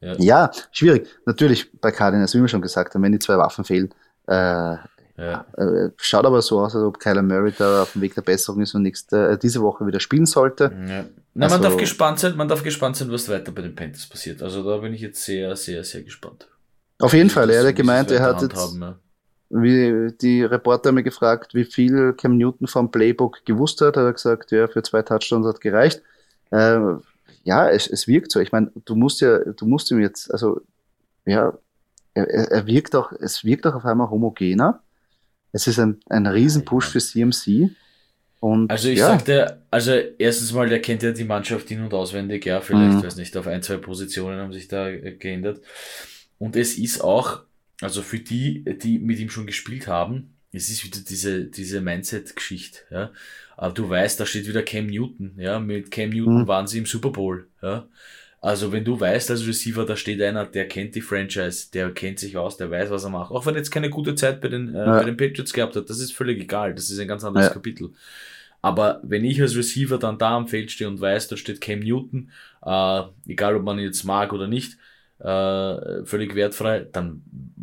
[0.00, 0.14] Ja.
[0.18, 1.08] ja, schwierig.
[1.26, 3.94] Natürlich bei Cardinals, wie wir schon gesagt haben, wenn die zwei Waffen fehlen,
[4.26, 4.76] äh,
[5.16, 5.46] ja.
[5.56, 8.62] Äh, schaut aber so aus, als ob Kyler Murray da auf dem Weg der Besserung
[8.62, 10.72] ist und nächste, äh, diese Woche wieder spielen sollte.
[10.88, 11.04] Ja.
[11.34, 14.06] Na, also, man darf gespannt sein, man darf gespannt sein, was weiter bei den Panthers
[14.06, 14.42] passiert.
[14.42, 16.48] Also da bin ich jetzt sehr, sehr, sehr gespannt.
[16.98, 18.98] Auf jeden Fall, er hat gemeint, er hat jetzt, haben, ja.
[19.50, 24.04] wie die Reporter haben mir gefragt, wie viel Cam Newton vom Playbook gewusst hat, hat
[24.04, 26.02] er gesagt, ja, für zwei Touchdowns hat gereicht.
[26.50, 26.78] Äh,
[27.44, 28.40] ja, es, es wirkt so.
[28.40, 30.60] Ich meine, du musst ja, du musst ihm jetzt, also,
[31.26, 31.52] ja,
[32.14, 34.80] er, er wirkt auch, es wirkt auch auf einmal homogener.
[35.52, 37.70] Es ist ein, ein Riesenpush für CMC.
[38.40, 39.06] Und, also ich ja.
[39.06, 43.02] sagte, also erstens mal, der kennt ja die Mannschaft in- und auswendig, ja, vielleicht, mhm.
[43.04, 45.60] weiß nicht, auf ein, zwei Positionen haben sich da geändert.
[46.38, 47.42] Und es ist auch,
[47.80, 52.80] also für die, die mit ihm schon gespielt haben, es ist wieder diese, diese Mindset-Geschichte,
[52.90, 53.12] ja.
[53.56, 55.60] Aber du weißt, da steht wieder Cam Newton, ja.
[55.60, 56.48] Mit Cam Newton mhm.
[56.48, 57.86] waren sie im Super Bowl, ja.
[58.44, 62.18] Also wenn du weißt als Receiver, da steht einer, der kennt die Franchise, der kennt
[62.18, 63.30] sich aus, der weiß, was er macht.
[63.30, 64.98] Auch wenn er jetzt keine gute Zeit bei den, äh, ja.
[64.98, 66.74] bei den Patriots gehabt hat, das ist völlig egal.
[66.74, 67.52] Das ist ein ganz anderes ja.
[67.52, 67.92] Kapitel.
[68.60, 71.78] Aber wenn ich als Receiver dann da am Feld stehe und weiß, da steht Cam
[71.78, 72.30] Newton,
[72.64, 74.76] äh, egal ob man ihn jetzt mag oder nicht,
[75.20, 77.22] äh, völlig wertfrei, dann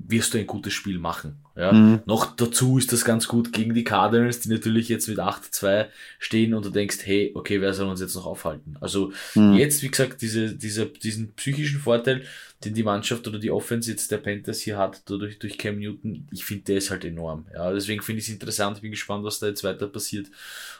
[0.09, 1.37] wirst du ein gutes Spiel machen.
[1.55, 1.71] Ja.
[1.71, 2.01] Mhm.
[2.05, 6.53] Noch dazu ist das ganz gut gegen die Cardinals, die natürlich jetzt mit 8-2 stehen
[6.53, 8.77] und du denkst, hey, okay, wer soll uns jetzt noch aufhalten?
[8.81, 9.53] Also mhm.
[9.53, 12.23] jetzt, wie gesagt, diese, diese, diesen psychischen Vorteil,
[12.63, 16.27] den die Mannschaft oder die Offense jetzt der Panthers hier hat, durch, durch Cam Newton,
[16.31, 17.45] ich finde, der ist halt enorm.
[17.53, 20.27] Ja, deswegen finde ich es interessant, ich bin gespannt, was da jetzt weiter passiert.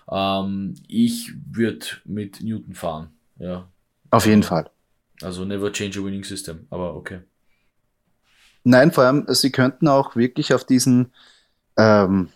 [0.10, 3.10] Ähm, ich würde mit Newton fahren.
[3.38, 3.68] Ja.
[4.12, 4.70] Auf jeden Fall.
[5.22, 7.20] Also never change a winning system, aber okay.
[8.64, 11.12] Nein, vor allem, sie könnten auch wirklich auf diesen,
[11.78, 12.30] ähm,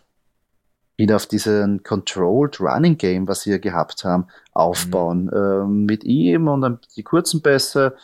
[0.96, 5.26] wieder auf diesen Controlled Running Game, was sie ja gehabt haben, aufbauen.
[5.26, 5.32] Mhm.
[5.34, 7.96] Ähm, mit ihm und dann die kurzen Pässe,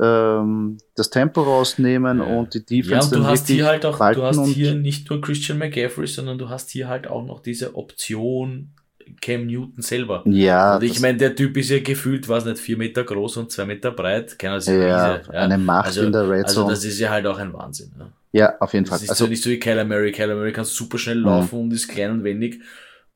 [0.00, 2.24] ähm, das Tempo rausnehmen ja.
[2.24, 3.10] und die Defense.
[3.10, 6.38] Ja, und du hast hier halt auch, du hast hier nicht nur Christian McCaffrey, sondern
[6.38, 8.74] du hast hier halt auch noch diese Option
[9.20, 10.22] Cam Newton selber.
[10.26, 10.76] Ja.
[10.76, 13.64] Und ich meine, der Typ ist ja gefühlt, was nicht, vier Meter groß und zwei
[13.64, 14.38] Meter breit.
[14.38, 16.70] Keiner sieht ja, ja, eine Macht also, in der Red also Zone.
[16.70, 17.92] Also das ist ja halt auch ein Wahnsinn.
[17.98, 18.96] Ja, ja auf jeden Fall.
[18.96, 20.12] Das ist also, ja nicht so wie Kyler Murray.
[20.12, 21.64] Kyler Murray kann super schnell laufen mhm.
[21.64, 22.60] und ist klein und wendig.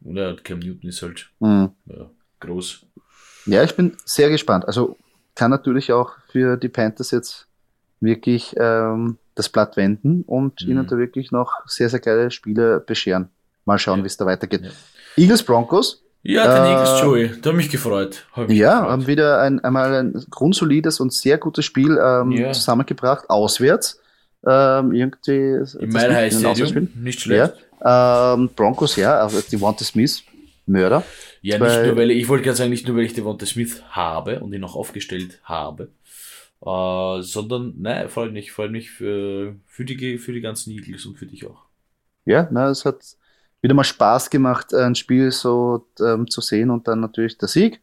[0.02, 1.70] Und ja, Cam Newton ist halt mhm.
[1.86, 2.86] ja, groß.
[3.46, 4.66] Ja, ich bin sehr gespannt.
[4.66, 4.96] Also
[5.34, 7.46] kann natürlich auch für die Panthers jetzt
[8.00, 10.70] wirklich ähm, das Blatt wenden und mhm.
[10.70, 13.28] ihnen da wirklich noch sehr, sehr geile Spiele bescheren.
[13.64, 14.04] Mal schauen, ja.
[14.04, 14.62] wie es da weitergeht.
[14.62, 14.70] Ja.
[15.16, 16.02] Eagles Broncos.
[16.24, 18.26] Ja, den äh, Eagles Joey, da habe mich gefreut.
[18.32, 18.90] Hab mich ja, gefreut.
[18.90, 22.52] haben wieder ein, einmal ein grundsolides und sehr gutes Spiel ähm, yeah.
[22.52, 24.00] zusammengebracht, auswärts.
[24.46, 25.60] Ähm, irgendwie.
[25.78, 27.54] Im Mile High Stadium, nicht schlecht.
[27.80, 28.34] Ja.
[28.34, 30.22] Ähm, Broncos, ja, also die Wante Smith,
[30.66, 31.02] Mörder.
[31.42, 33.46] Ja, nicht nur, weil ich, ich wollte gerade sagen, nicht nur, weil ich die Wante
[33.46, 35.90] Smith habe und ihn noch aufgestellt habe,
[36.64, 41.18] äh, sondern, nein, freut mich, freut mich für, für, die, für die ganzen Eagles und
[41.18, 41.64] für dich auch.
[42.24, 43.02] Ja, na, es hat
[43.62, 47.80] wieder mal Spaß gemacht, ein Spiel so ähm, zu sehen und dann natürlich der Sieg.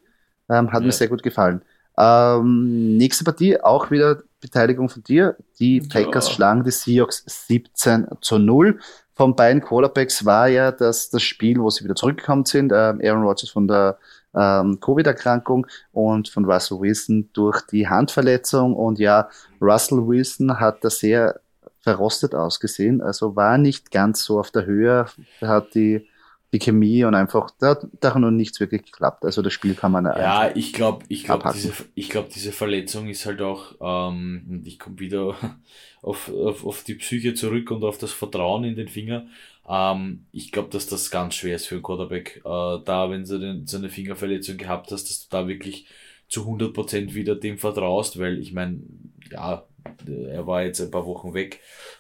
[0.49, 0.87] Ähm, hat ja.
[0.87, 1.61] mir sehr gut gefallen.
[1.97, 5.35] Ähm, nächste Partie, auch wieder Beteiligung von dir.
[5.59, 6.33] Die Packers ja.
[6.33, 8.79] schlagen die Seahawks 17 zu 0.
[9.15, 12.71] Von beiden Quarterbacks war ja das, das Spiel, wo sie wieder zurückgekommen sind.
[12.71, 13.97] Ähm, Aaron Rodgers von der
[14.33, 18.75] ähm, Covid-Erkrankung und von Russell Wilson durch die Handverletzung.
[18.75, 21.41] Und ja, Russell Wilson hat da sehr
[21.81, 23.01] verrostet ausgesehen.
[23.01, 25.05] Also war nicht ganz so auf der Höhe.
[25.41, 26.07] Hat die,
[26.51, 29.23] die Chemie und einfach, da hat da noch nichts wirklich geklappt.
[29.23, 33.07] Also das Spiel kann man Ja, ich glaube, ich glaube, diese, ich glaube, diese Verletzung
[33.07, 35.35] ist halt auch, ähm, ich komme wieder
[36.01, 39.27] auf, auf, auf die Psyche zurück und auf das Vertrauen in den Finger.
[39.67, 42.41] Ähm, ich glaube, dass das ganz schwer ist für einen Quarterback.
[42.43, 45.87] Äh, da, wenn du den, so eine Fingerverletzung gehabt hast, dass du da wirklich
[46.27, 48.81] zu 100% wieder dem vertraust, weil ich meine,
[49.31, 49.65] ja,
[50.07, 51.59] er war jetzt ein paar Wochen weg.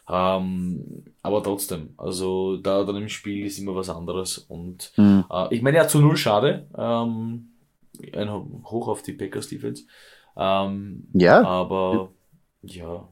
[0.09, 4.37] Ähm, aber trotzdem, also da dann im Spiel ist immer was anderes.
[4.37, 5.25] Und mhm.
[5.31, 6.67] äh, ich meine, ja, zu null schade.
[6.77, 7.49] Ähm,
[8.13, 9.83] ein Hoch auf die Packers Defense.
[10.37, 11.43] Ähm, ja.
[11.43, 12.11] Aber
[12.61, 13.07] ja.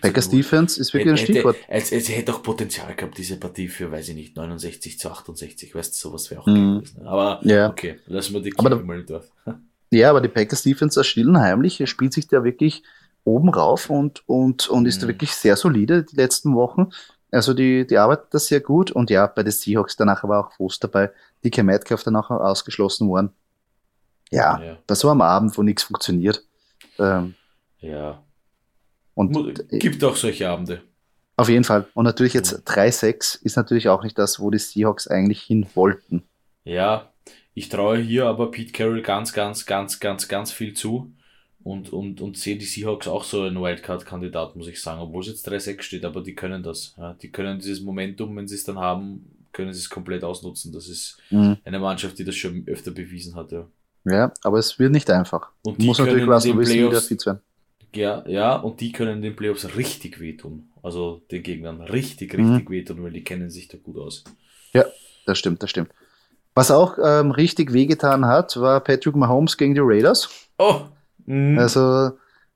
[0.00, 1.56] Packers Defense ist wirklich hätte, ein Stichwort.
[1.66, 5.74] Es, es, hätte auch Potenzial gehabt, diese Partie für, weiß ich nicht, 69 zu 68.
[5.74, 6.80] Weißt du, sowas wäre auch mhm.
[6.80, 7.06] gewesen.
[7.06, 7.70] Aber ja.
[7.70, 9.30] okay, lassen wir die aber da, mal drauf.
[9.92, 12.84] Ja, aber die Packers Defense, stillen heimlich, spielt sich da wirklich
[13.24, 15.00] oben rauf und, und, und ist mhm.
[15.02, 16.90] da wirklich sehr solide die letzten Wochen.
[17.30, 20.52] Also die, die arbeitet das sehr gut und ja, bei den Seahawks danach war auch
[20.52, 21.10] Fuß dabei.
[21.44, 23.30] DK Metcalf danach ausgeschlossen worden.
[24.30, 24.78] Ja, ja.
[24.86, 26.44] bei so einem Abend, wo nichts funktioniert.
[26.98, 27.34] Ähm,
[27.78, 28.22] ja.
[29.14, 30.82] Und gibt auch solche Abende.
[31.36, 31.86] Auf jeden Fall.
[31.94, 36.22] Und natürlich jetzt 3-6 ist natürlich auch nicht das, wo die Seahawks eigentlich hin wollten.
[36.64, 37.10] Ja,
[37.54, 41.12] ich traue hier aber Pete Carroll ganz, ganz, ganz, ganz, ganz viel zu
[41.62, 45.28] und, und, und sehe die Seahawks auch so ein Wildcard-Kandidat, muss ich sagen, obwohl es
[45.28, 46.94] jetzt 3-6 steht, aber die können das.
[46.96, 47.14] Ja.
[47.14, 50.72] Die können dieses Momentum, wenn sie es dann haben, können sie es komplett ausnutzen.
[50.72, 51.58] Das ist mhm.
[51.64, 53.52] eine Mannschaft, die das schon öfter bewiesen hat.
[53.52, 53.66] Ja,
[54.04, 55.50] ja aber es wird nicht einfach.
[55.62, 57.40] Und die muss natürlich was wissen, Playoffs, wieder
[57.94, 60.70] Ja, ja, und die können den Playoffs richtig wehtun.
[60.82, 62.72] Also den Gegnern richtig, richtig mhm.
[62.72, 64.24] wehtun, weil die kennen sich da gut aus.
[64.72, 64.86] Ja,
[65.26, 65.90] das stimmt, das stimmt.
[66.54, 70.28] Was auch ähm, richtig wehgetan hat, war Patrick Mahomes gegen die Raiders.
[70.58, 70.82] Oh,
[71.30, 71.58] Mhm.
[71.58, 72.10] Also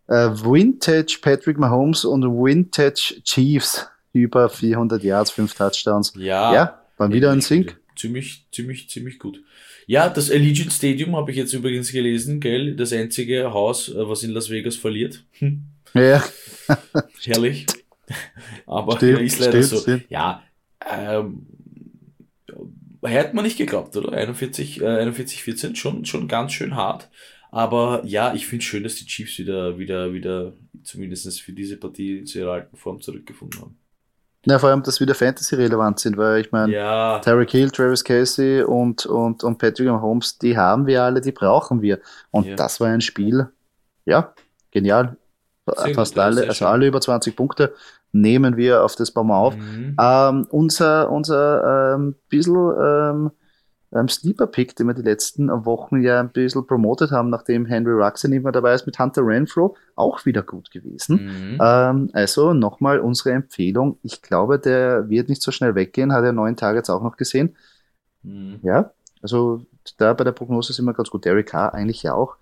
[0.08, 6.12] äh, Vintage Patrick Mahomes und Vintage Chiefs über 400 Yards, 5 Touchdowns.
[6.16, 7.76] Ja, ja waren wieder ein Sync.
[7.96, 9.40] Ziemlich, ziemlich, ziemlich gut.
[9.86, 12.74] Ja, das Allegiant Stadium habe ich jetzt übrigens gelesen, gell?
[12.74, 15.24] Das einzige Haus, äh, was in Las Vegas verliert.
[15.38, 15.64] Hm.
[15.94, 16.24] Ja.
[17.22, 17.66] Herrlich.
[18.66, 19.78] Aber stimmt, ist leider stimmt, so.
[19.78, 20.04] Stimmt.
[20.08, 20.42] Ja,
[20.92, 21.46] ähm,
[23.02, 24.12] hätte man nicht geglaubt, oder?
[24.12, 27.08] 41, äh, 41, 14, schon, schon ganz schön hart.
[27.54, 32.24] Aber ja, ich finde schön, dass die Chiefs wieder, wieder, wieder, zumindest für diese Partie
[32.24, 33.78] zu ihrer alten Form zurückgefunden haben.
[34.44, 38.02] Na, vor allem, dass wieder Fantasy relevant sind, weil ich meine, Ja, Tyreek Hill, Travis
[38.02, 42.00] Casey und, und, und Patrick Mahomes, die haben wir alle, die brauchen wir.
[42.32, 42.56] Und Ja.
[42.56, 43.46] das war ein Spiel,
[44.04, 44.34] ja,
[44.72, 45.16] genial.
[45.76, 47.72] Sehr Fast gut, ja, alle, also alle über 20 Punkte
[48.10, 49.56] nehmen wir auf das wir auf.
[49.56, 49.96] Mhm.
[49.98, 53.30] Ähm, unser unser ähm, bisschen ähm,
[53.94, 58.24] ähm, Sleeper-Pick, den wir die letzten Wochen ja ein bisschen promotet haben, nachdem Henry Ruggs
[58.24, 61.26] nicht mehr dabei ist, mit Hunter Renfro, auch wieder gut gewesen.
[61.26, 61.58] Mhm.
[61.62, 63.98] Ähm, also nochmal unsere Empfehlung.
[64.02, 67.16] Ich glaube, der wird nicht so schnell weggehen, hat er neun Tage jetzt auch noch
[67.16, 67.56] gesehen.
[68.22, 68.58] Mhm.
[68.62, 69.64] Ja, also
[69.96, 71.24] da bei der Prognose sind wir ganz gut.
[71.24, 72.36] Derek Carr eigentlich ja auch.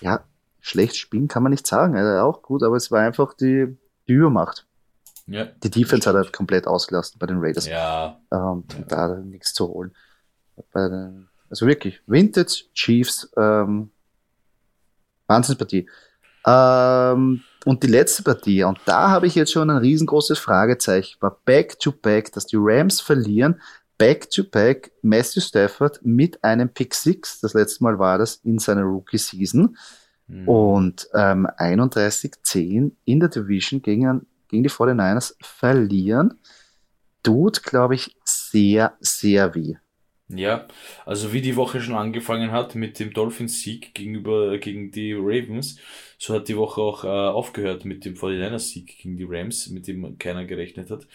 [0.00, 0.24] Ja,
[0.60, 1.94] schlecht spielen kann man nicht sagen.
[1.94, 3.76] Er war auch gut, aber es war einfach die,
[4.08, 4.66] die Übermacht.
[5.26, 5.44] Ja.
[5.62, 7.66] Die Defense hat er komplett ausgelassen bei den Raiders.
[7.68, 9.92] Ja, Ähm, Da hat er nichts zu holen.
[10.72, 13.90] Bei den, also wirklich, Vintage Chiefs, ähm,
[15.26, 15.88] Wahnsinnspartie.
[16.46, 21.38] Ähm, und die letzte Partie, und da habe ich jetzt schon ein riesengroßes Fragezeichen, war
[21.44, 23.60] Back-to-Back, dass die Rams verlieren,
[23.98, 29.76] Back-to-Back Matthew Stafford mit einem Pick Six, das letzte Mal war das in seiner Rookie-Season,
[30.28, 30.48] Mhm.
[30.48, 36.38] und ähm, 31-10 in der Division gegen, gegen die 49ers verlieren,
[37.22, 39.76] tut, glaube ich, sehr, sehr weh.
[40.28, 40.66] Ja,
[41.04, 45.78] also wie die Woche schon angefangen hat mit dem Dolphins-Sieg gegenüber gegen die Ravens,
[46.16, 50.16] so hat die Woche auch äh, aufgehört mit dem 49ers-Sieg gegen die Rams, mit dem
[50.18, 51.06] keiner gerechnet hat.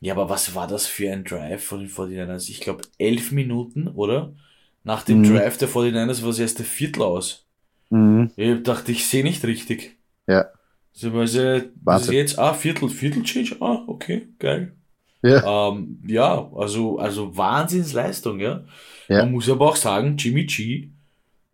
[0.00, 2.50] Ja, aber was war das für ein Drive von den 49ers?
[2.50, 4.34] Ich glaube, elf Minuten, oder?
[4.84, 5.24] Nach dem Mhm.
[5.24, 7.46] Drive der 49ers war das erste Viertel aus.
[7.90, 8.30] Mhm.
[8.36, 9.98] Ich dachte, ich sehe nicht richtig.
[10.26, 10.50] Ja.
[10.92, 14.75] So, also, das ist jetzt, ah, Viertel, Viertel-Change, ah, okay, geil.
[15.26, 15.68] Ja.
[15.70, 18.64] Ähm, ja, also, also Wahnsinnsleistung, ja.
[19.08, 19.22] Ja.
[19.22, 20.88] Man muss aber auch sagen, Jimmy G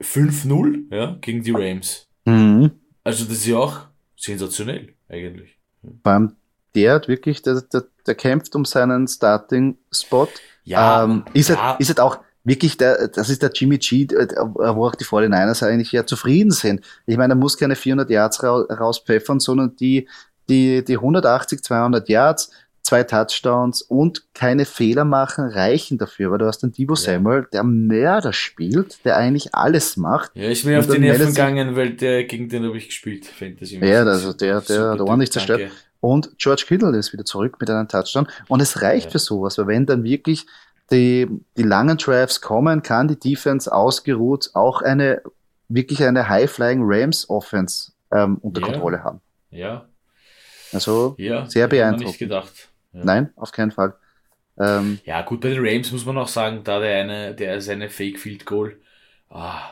[0.03, 2.07] 5-0, ja, gegen die Rams.
[2.25, 2.71] Mhm.
[3.05, 3.81] Also das ist ja auch
[4.17, 5.59] sensationell, eigentlich.
[6.03, 6.37] Vor allem
[6.75, 10.29] der hat wirklich, der, der, der kämpft um seinen Starting-Spot.
[10.65, 11.71] Ja, ähm, ist, ja.
[11.71, 15.05] halt, ist halt auch wirklich der, das ist der Jimmy G, äh, wo auch die
[15.05, 16.85] 49ers eigentlich ja zufrieden sind.
[17.07, 20.09] Ich meine, er muss keine 400 Yards ra rauspfeffern, sondern die,
[20.49, 22.51] die, die 180, 200 Yards,
[22.83, 27.01] zwei Touchdowns und keine Fehler machen reichen dafür, weil du hast den Debo Ja.
[27.01, 30.33] Samuel, der Mörder spielt, der eigentlich alles macht.
[30.35, 32.87] Ja, ist mir Und auf die dann Nerven gegangen, weil der, gegen den habe ich
[32.87, 33.79] gespielt, Fantasy.
[33.85, 35.61] Ja, also der- der hat ordentlich zerstört.
[35.61, 35.75] danke.
[36.01, 38.27] Und George Kittle ist wieder zurück mit einem Touchdown.
[38.49, 39.11] Und es reicht Ja.
[39.13, 40.47] für sowas, weil wenn dann wirklich
[40.91, 45.23] die, die langen Drives kommen, kann die Defense ausgeruht auch eine
[45.69, 48.67] wirklich eine High-Flying Rams Offense ähm, unter Ja.
[48.67, 49.21] Kontrolle haben.
[49.51, 49.87] Ja,
[50.73, 51.49] Also ja.
[51.49, 52.09] Sehr beeindruckend.
[52.09, 52.69] nicht gedacht.
[52.93, 53.05] Ja.
[53.05, 53.95] nein, auf keinen Fall.
[54.59, 57.89] Ähm, Ja, gut, bei den Rams muss man auch sagen, da der eine, der seine
[57.89, 58.81] Fake Field Goal,
[59.31, 59.71] ah,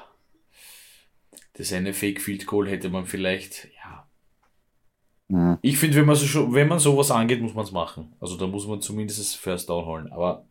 [1.54, 4.06] das eine Fake Field Goal hätte man vielleicht, ja.
[5.28, 5.58] mh.
[5.62, 8.14] Ich finde, wenn man so, wenn man sowas angeht, muss man es machen.
[8.20, 10.12] Also da muss man zumindest das First Down holen.
[10.12, 10.46] Aber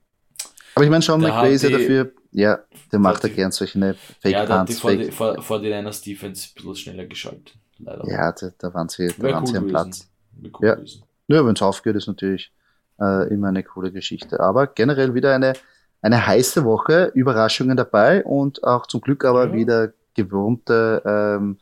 [0.76, 2.60] aber ich meine, Sean McVay ist ja die- dafür, ja,
[2.92, 3.80] der macht ja die- gern solche
[4.22, 5.14] Fake ja, da hat die 40 Fake.
[5.14, 7.56] vor, vor den Niners Defense ein bisschen schneller geschaltet.
[7.80, 8.08] Leider.
[8.08, 9.72] Ja, da, da waren sie, da Wäre waren cool sie am gewesen.
[9.72, 10.12] Platz.
[10.60, 10.76] Cool Ja.
[10.76, 11.04] gewesen.
[11.28, 12.52] Ja, wenn es aufgeht, ist natürlich
[13.00, 14.40] äh, immer eine coole Geschichte.
[14.40, 15.54] Aber generell wieder eine,
[16.02, 19.54] eine heiße Woche, Überraschungen dabei und auch zum Glück aber Ja.
[19.54, 21.58] wieder gewohnte ähm,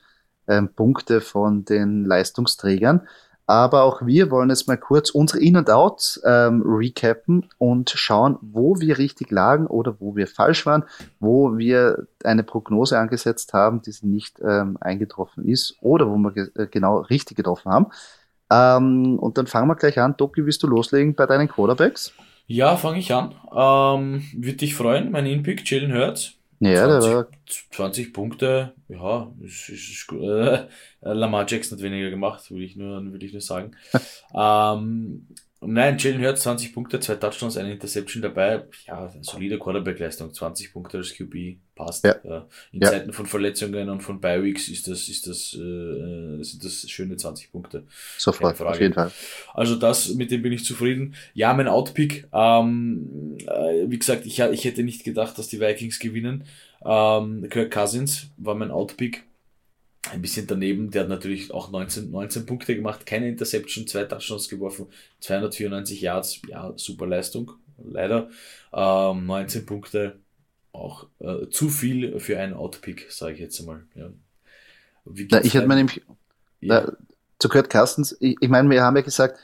[0.47, 3.07] ähm, Punkte von den Leistungsträgern.
[3.49, 8.37] Aber auch wir wollen jetzt mal kurz unsere In- und Outs ähm, recappen und schauen,
[8.41, 10.83] wo wir richtig lagen oder wo wir falsch waren,
[11.21, 16.67] wo wir eine Prognose angesetzt haben, die nicht ähm, eingetroffen ist oder wo wir äh,
[16.67, 17.87] genau richtig getroffen haben.
[18.51, 20.15] Ähm, und dann fangen wir gleich an.
[20.17, 22.13] Doki, willst du loslegen bei deinen Quarterbacks?
[22.47, 23.35] Ja, fange ich an.
[23.53, 26.33] Ähm, Würde dich freuen, mein Inpick, Jalen Hurts.
[26.59, 27.27] Ja, der 20, war,
[27.71, 30.23] 20 Punkte, ja, ist, ist, ist, gut.
[30.23, 30.65] äh,
[31.01, 33.75] Lamar Jackson hat weniger gemacht, will ich nur, will ich nur sagen.
[34.33, 35.27] ähm,
[35.61, 38.65] nein, Jalen Hurts 20 Punkte, zwei Touchdowns, eine Interception dabei.
[38.85, 42.03] Ja, solide Quarterback-Leistung, 20 Punkte als QB, passt.
[42.05, 42.15] Ja.
[42.71, 42.89] In Ja.
[42.89, 47.51] Zeiten von Verletzungen und von Bi-Weeks ist das, ist das, äh, sind das schöne 20
[47.51, 47.85] Punkte.
[48.17, 49.11] sofort, auf jeden Fall.
[49.53, 51.15] Also das, mit dem bin ich zufrieden.
[51.33, 55.99] Ja, mein Outpick, ähm, äh, wie gesagt, ich, ich hätte nicht gedacht, dass die Vikings
[55.99, 56.45] gewinnen.
[56.85, 59.23] Ähm, Kirk Cousins war mein Outpick.
[60.11, 64.47] Ein bisschen daneben, der hat natürlich auch 19, 19 Punkte gemacht, keine Interception, zwei Touchdowns
[64.49, 64.87] geworfen,
[65.19, 68.29] 294 Yards, ja, super Leistung, leider.
[68.73, 70.19] Ähm, 19 Punkte,
[70.71, 73.85] auch äh, zu viel für einen Outpick, sage ich jetzt einmal.
[73.95, 74.09] Ja.
[75.31, 76.01] Na, ich hätte mir nämlich,
[76.61, 76.81] ja.
[76.81, 76.93] na,
[77.39, 79.39] zu Kurt Carstens, ich, ich meine, wir haben ja gesagt,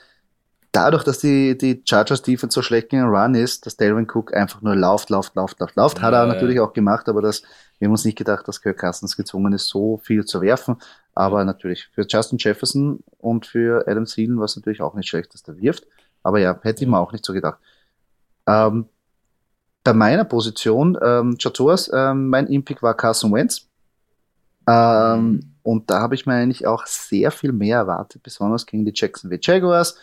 [0.72, 4.34] dadurch, dass die, die Chargers Defense so schlecht gegen den Run ist, dass Delvin Cook
[4.34, 6.34] einfach nur lauft, lauft, lauft, lauft, lauft, hat Ja, er ja.
[6.34, 7.42] natürlich auch gemacht, aber das,
[7.78, 10.76] wir haben uns nicht gedacht, dass Kirk Carstens gezwungen ist, so viel zu werfen.
[11.14, 15.34] Aber natürlich für Justin Jefferson und für Adam Thielen war es natürlich auch nicht schlecht,
[15.34, 15.86] dass der wirft.
[16.22, 17.58] Aber ja, hätte ich mir auch nicht so gedacht.
[18.46, 18.86] Ähm,
[19.84, 23.68] bei meiner Position, ähm, Chatours, ähm, mein Impick war Carson Wentz.
[24.66, 25.40] Ähm, mhm.
[25.62, 29.40] Und da habe ich mir eigentlich auch sehr viel mehr erwartet, besonders gegen die Jacksonville
[29.42, 29.96] Jaguars.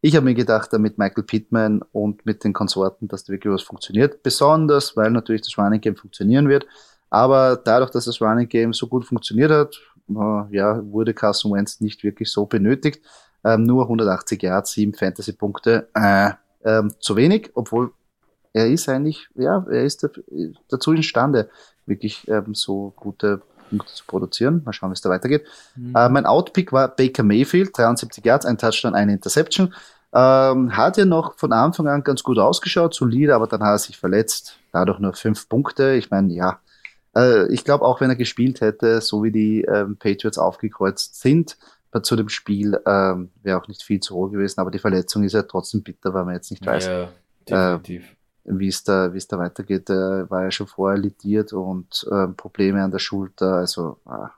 [0.00, 3.52] Ich habe mir gedacht, da mit Michael Pittman und mit den Konsorten, dass da wirklich
[3.52, 4.22] was funktioniert.
[4.22, 6.66] Besonders, weil natürlich das Running Game funktionieren wird.
[7.10, 9.80] Aber dadurch, dass das Running Game so gut funktioniert hat,
[10.10, 13.02] äh, ja, wurde Carson Wentz nicht wirklich so benötigt.
[13.44, 16.30] Ähm, nur 180 Yards, 7 Fantasy-Punkte, äh,
[16.64, 17.92] ähm, zu wenig, obwohl
[18.52, 20.08] er ist eigentlich, ja, er ist
[20.68, 21.48] dazu imstande,
[21.86, 24.62] wirklich ähm, so gute Punkte zu produzieren.
[24.64, 25.44] Mal schauen, wie es da weitergeht.
[25.76, 25.94] Mhm.
[25.94, 29.74] Äh, mein Outpick war Baker Mayfield, 73 Yards, ein Touchdown, eine Interception.
[30.12, 33.78] Ähm, hat ja noch von Anfang an ganz gut ausgeschaut, solide, aber dann hat er
[33.78, 34.58] sich verletzt.
[34.72, 35.94] Dadurch nur fünf Punkte.
[35.94, 36.60] Ich meine, ja,
[37.16, 41.56] äh, ich glaube, auch wenn er gespielt hätte, so wie die ähm, Patriots aufgekreuzt sind,
[42.02, 45.32] zu dem Spiel ähm, wäre auch nicht viel zu hoch gewesen, aber die Verletzung ist
[45.32, 47.08] ja trotzdem bitter, weil man jetzt nicht weiß, ja,
[47.48, 48.12] definitiv.
[48.12, 48.14] Äh,
[48.50, 49.90] wie es da, wie es da weitergeht.
[49.90, 53.56] Er war ja schon vorher litiert und äh, Probleme an der Schulter.
[53.56, 54.30] Also ah,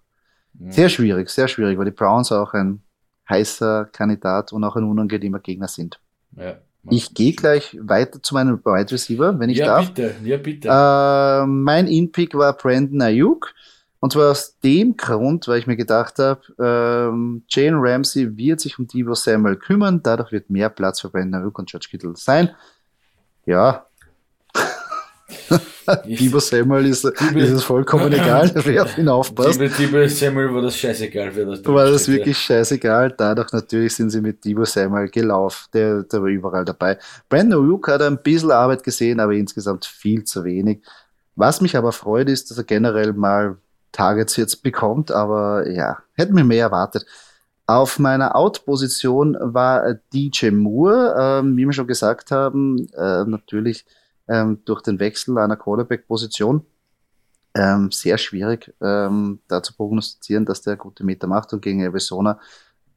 [0.54, 0.72] mhm.
[0.72, 2.82] sehr schwierig, sehr schwierig, weil die Browns auch ein
[3.28, 6.00] heißer Kandidat und auch ein unangenehmer Gegner sind.
[6.32, 6.58] Ja,
[6.88, 9.92] ich gehe gleich weiter zu meinem Wide Receiver, wenn ich ja, darf.
[9.92, 10.68] Bitte, ja, bitte.
[10.68, 13.52] Äh, mein In-Pick war Brandon Ayuk.
[14.02, 18.78] Und zwar aus dem Grund, weil ich mir gedacht habe, ähm, Jane Ramsey wird sich
[18.78, 22.50] um Divo Samuel kümmern, dadurch wird mehr Platz für Brandon Ayuk und George Kittle sein.
[23.44, 23.86] Ja,
[26.06, 29.58] Bieber Samuel ist, ist es vollkommen egal, wer auf ihn aufpasst.
[29.58, 31.30] Bieber Samuel war das scheißegal.
[31.34, 33.14] Wer das war das wirklich scheißegal.
[33.16, 35.66] Dadurch natürlich sind sie mit Debo Samuel gelaufen.
[35.72, 36.98] Der, der war überall dabei.
[37.28, 40.82] Brandon Ayuk hat ein bisschen Arbeit gesehen, aber insgesamt viel zu wenig.
[41.36, 43.56] Was mich aber freut, ist, dass er generell mal
[43.92, 47.06] Targets jetzt bekommt, aber ja, hätten wir mehr erwartet.
[47.66, 53.84] Auf meiner Out-Position war DJ Moore, ähm, wie wir schon gesagt haben, äh, natürlich
[54.30, 56.64] ähm, durch den Wechsel einer Quarterback-Position.
[57.52, 62.38] Ähm, sehr schwierig ähm, da zu prognostizieren, dass der gute Meter macht und gegen Arizona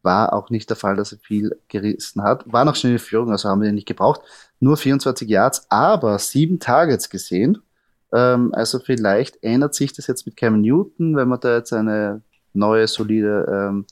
[0.03, 2.43] war auch nicht der Fall, dass er viel gerissen hat.
[2.51, 4.21] War noch schnell in Führung, also haben wir ihn nicht gebraucht.
[4.59, 7.63] Nur 24 Yards, aber sieben Targets gesehen.
[8.11, 12.21] Ähm, also vielleicht ändert sich das jetzt mit Cam Newton, wenn man da jetzt eine
[12.53, 13.85] neue solide ähm,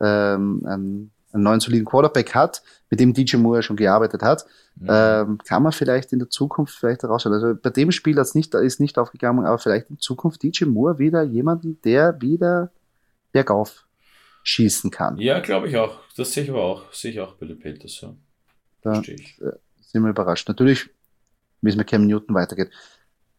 [0.00, 4.88] ähm, einen, neuen soliden Quarterback hat, mit dem DJ Moore schon gearbeitet hat, mhm.
[4.90, 7.34] ähm, kann man vielleicht in der Zukunft vielleicht herausschauen.
[7.34, 10.98] Also bei dem Spiel hat's nicht, ist nicht aufgegangen, aber vielleicht in Zukunft DJ Moore
[10.98, 12.70] wieder jemanden, der wieder
[13.32, 13.86] bergauf
[14.42, 15.18] schießen kann.
[15.18, 15.98] Ja, glaube ich auch.
[16.16, 16.92] Das sehe ich aber auch.
[16.92, 18.14] Sehe ich auch bei den Peters, ja.
[18.82, 19.40] Da Verstehe ich.
[19.40, 20.48] Äh, sind wir überrascht.
[20.48, 20.88] Natürlich,
[21.60, 22.70] wie es mit Cam Newton weitergeht.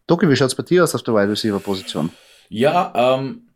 [0.08, 2.10] Doki, wie schaut es bei dir aus auf der Wide Receiver Position?
[2.50, 3.48] Ja, ähm,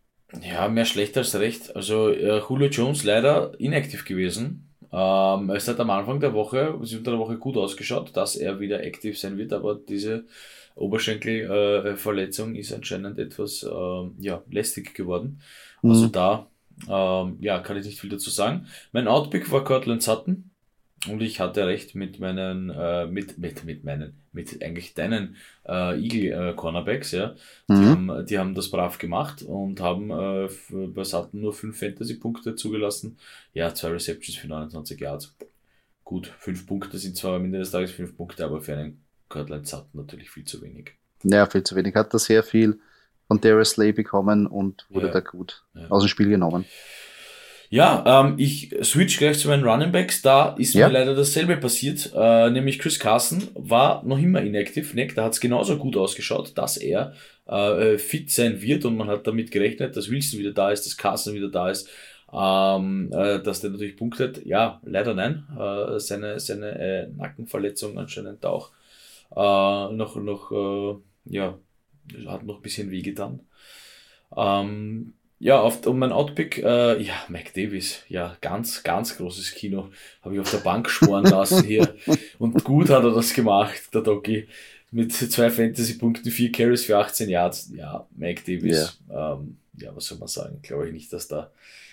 [0.42, 1.76] ja, mehr schlecht als recht.
[1.76, 4.70] Also äh, Julio Jones leider inaktiv gewesen.
[4.92, 8.60] Ähm, es hat am Anfang der Woche, es unter der Woche gut ausgeschaut, dass er
[8.60, 10.26] wieder aktiv sein wird, aber diese
[10.76, 15.42] Oberschenkelverletzung äh, ist anscheinend etwas äh, ja, lästig geworden.
[15.82, 15.90] Mhm.
[15.92, 16.48] Also da
[16.90, 18.68] ähm, ja, kann ich nicht viel dazu sagen.
[18.92, 20.52] Mein Outpick war Cortland Sutton.
[21.08, 25.36] Und ich hatte recht mit meinen, äh, mit, mit, mit meinen, mit eigentlich deinen
[25.68, 27.36] äh, Eagle äh, Cornerbacks, ja.
[27.70, 28.10] Die, mhm.
[28.10, 30.50] haben, die haben das brav gemacht und haben äh,
[30.88, 33.18] bei Sutton nur fünf Fantasy-Punkte zugelassen.
[33.54, 35.36] Ja, zwei Receptions für 29 Yards.
[36.04, 39.68] Gut, fünf Punkte sind zwar am Ende des Tages fünf Punkte, aber für einen Cortland
[39.68, 40.92] Sutton natürlich viel zu wenig.
[41.24, 41.96] Ja, viel zu wenig.
[41.96, 42.80] Hat da sehr viel
[43.28, 45.14] von Darius Slay bekommen und wurde ja.
[45.14, 45.88] da gut ja.
[45.90, 46.66] aus dem Spiel genommen.
[47.76, 50.22] Ja, ähm, ich switch gleich zu meinen Running Backs.
[50.22, 50.88] Da ist ja.
[50.88, 54.96] mir leider dasselbe passiert, äh, nämlich Chris Carson war noch immer inactive.
[54.96, 55.08] Ne?
[55.08, 57.12] Da hat es genauso gut ausgeschaut, dass er
[57.48, 60.96] äh, fit sein wird und man hat damit gerechnet, dass Wilson wieder da ist, dass
[60.96, 61.90] Carson wieder da ist,
[62.32, 64.46] ähm, äh, dass der natürlich punktet.
[64.46, 65.46] Ja, leider nein.
[65.60, 68.72] Äh, seine seine äh, Nackenverletzung anscheinend auch
[69.32, 70.96] äh, noch, noch äh,
[71.26, 71.60] ja,
[72.26, 73.42] hat noch ein bisschen wehgetan.
[74.34, 79.90] Ähm, ja, auf, um mein Outpick, äh, ja, Mike Davis, ja, ganz, ganz großes Kino.
[80.22, 81.96] Habe ich auf der Bank schmoren lassen hier.
[82.40, 84.48] Und gut hat er das gemacht, der Doki.
[84.92, 87.70] Mit zwei Fantasy-Punkten, vier Carries für 18 Yards.
[87.76, 89.34] Ja, Mike Davis, yeah.
[89.34, 90.60] ähm, ja, was soll man sagen?
[90.62, 91.52] Glaube ich nicht, dass da,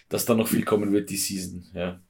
[0.08, 2.00] dass da noch viel kommen wird, die Season, ja.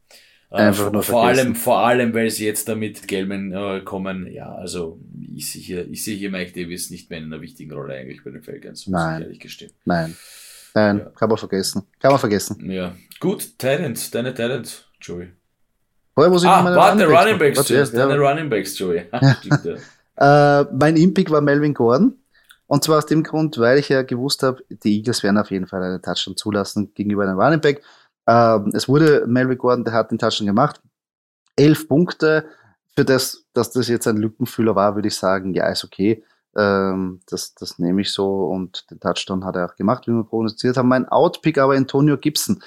[0.50, 4.54] Äh, Einfach nur vor allem, vor allem, weil sie jetzt damit Gelman äh, kommen, ja,
[4.54, 5.00] also
[5.34, 8.22] ich sehe hier, ich sehe hier Mike Davis nicht mehr in einer wichtigen Rolle eigentlich
[8.22, 9.22] bei den Falcons, muss Nein.
[9.22, 9.72] ich ehrlich gestehen.
[9.86, 10.14] Nein.
[10.74, 11.04] Nein, ja.
[11.10, 11.82] kann man vergessen.
[12.00, 12.70] Kann man vergessen.
[12.70, 12.92] Ja.
[13.20, 15.32] Gut, Talent, deine Talent, Joey.
[16.14, 18.98] Vorher muss ich ah, meine warte, Running, Backs, zuerst, deine Running Backs, Joey.
[20.16, 22.18] äh, mein Impick war Melvin Gordon.
[22.66, 25.66] Und zwar aus dem Grund, weil ich ja gewusst habe, die Eagles werden auf jeden
[25.66, 27.82] Fall einen Touchdown zulassen gegenüber einem Running Back.
[28.26, 30.80] Ähm, es wurde Melvin Gordon, der hat den Touchdown gemacht.
[31.56, 32.46] Elf Punkte
[32.94, 36.24] für das, dass das jetzt ein Lückenfüller war, würde ich sagen, ja, ist okay.
[36.56, 40.24] Ähm, das, das nehme ich so und den Touchdown hat er auch gemacht, wie wir
[40.24, 40.88] prognostiziert haben.
[40.88, 42.62] Mein Outpick aber Antonio Gibson.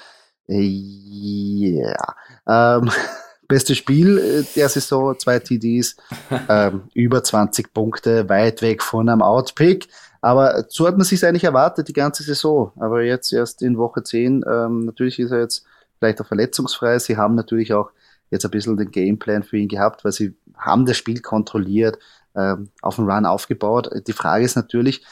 [0.48, 2.14] Äh, ja.
[2.46, 2.90] Ähm,
[3.48, 5.96] beste Spiel äh, der Saison, zwei TDs,
[6.48, 9.88] ähm, über 20 Punkte, weit weg von einem Outpick.
[10.20, 12.72] Aber so hat man sich eigentlich erwartet, die ganze Saison.
[12.80, 15.64] Aber jetzt erst in Woche 10, ähm, natürlich ist er jetzt
[15.98, 16.98] vielleicht auch verletzungsfrei.
[16.98, 17.90] Sie haben natürlich auch
[18.30, 21.98] jetzt ein bisschen den Gameplan für ihn gehabt, weil sie haben das Spiel kontrolliert,
[22.36, 23.90] ähm, auf den Run aufgebaut.
[24.06, 25.04] Die Frage ist natürlich,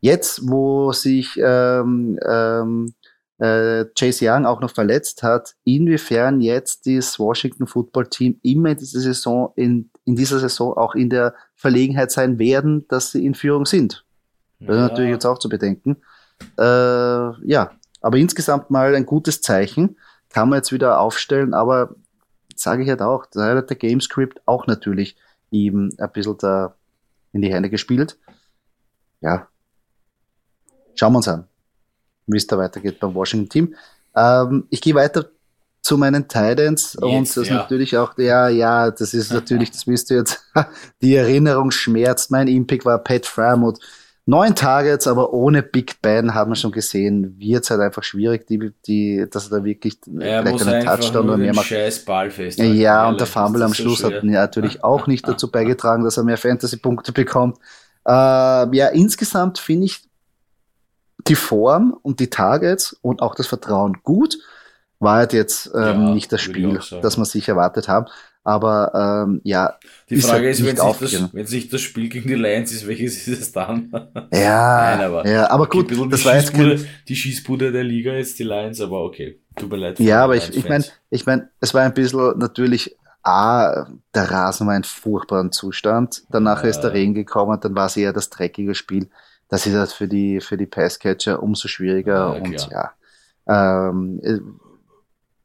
[0.00, 2.94] jetzt, wo sich ähm, ähm,
[3.38, 8.76] äh, Chase Young auch noch verletzt hat, inwiefern jetzt das Washington Football Team immer in
[8.76, 13.34] dieser Saison, in, in dieser Saison auch in der Verlegenheit sein werden, dass sie in
[13.34, 14.04] Führung sind.
[14.60, 15.96] Das ist natürlich jetzt auch zu bedenken.
[16.58, 19.96] Äh, ja, aber insgesamt mal ein gutes Zeichen.
[20.30, 21.94] Kann man jetzt wieder aufstellen, aber
[22.56, 25.16] sage ich halt auch, da hat der Gamescript auch natürlich
[25.54, 26.74] ihm ein bisschen da
[27.32, 28.18] in die Hände gespielt.
[29.20, 29.48] Ja,
[30.94, 31.46] schauen wir uns an,
[32.26, 33.74] wie es da weitergeht beim Washington Team.
[34.14, 35.30] Ähm, ich gehe weiter
[35.80, 37.54] zu meinen Titans und das ja.
[37.56, 40.44] natürlich auch, ja, ja, das ist natürlich, das wisst ihr jetzt,
[41.02, 42.30] die Erinnerung schmerzt.
[42.30, 43.78] Mein Impact war Pat Framut
[44.26, 48.46] Neun Targets, aber ohne Big Ben haben wir schon gesehen, wird es halt einfach schwierig,
[48.46, 51.66] die, die, dass er da wirklich er vielleicht einen Touchdown oder mehr macht.
[51.66, 55.50] Scheiß Ball ja, ja, und der Fumble am Schluss so hat natürlich auch nicht dazu
[55.50, 57.58] beigetragen, dass er mehr Fantasy-Punkte bekommt.
[58.06, 60.02] Äh, ja, insgesamt finde ich
[61.26, 64.38] die Form und die Targets und auch das Vertrauen gut.
[65.00, 68.06] War halt jetzt ähm, ja, nicht das Spiel, das man sich erwartet haben.
[68.44, 69.74] Aber ähm, ja.
[70.10, 72.72] Die Frage ist, halt ist wenn, sich das, wenn sich das Spiel gegen die Lions
[72.72, 73.90] ist, welches ist es dann?
[74.32, 76.86] Ja, Nein, aber, ja, aber gut, okay, das war jetzt kein...
[77.08, 79.98] die Schießbude der Liga ist die Lions, aber okay, tut mir leid.
[79.98, 84.66] Ja, aber ich, ich meine, ich meine, es war ein bisschen natürlich A, der Rasen
[84.66, 86.24] war ein furchtbarer Zustand.
[86.28, 86.68] Danach ja.
[86.68, 89.08] ist der Regen gekommen, dann war es eher das dreckige Spiel.
[89.48, 92.92] Das ist halt für die, für die Passcatcher umso schwieriger ja, und ja.
[93.46, 94.20] Ähm,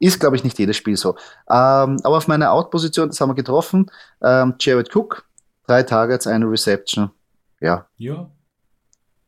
[0.00, 1.10] ist, glaube ich, nicht jedes Spiel so.
[1.48, 3.90] Ähm, aber auf meiner Out-Position, das haben wir getroffen.
[4.22, 5.28] Ähm, Jared Cook,
[5.66, 7.10] drei Targets, eine Reception.
[7.60, 7.86] Ja.
[7.98, 8.30] Ja.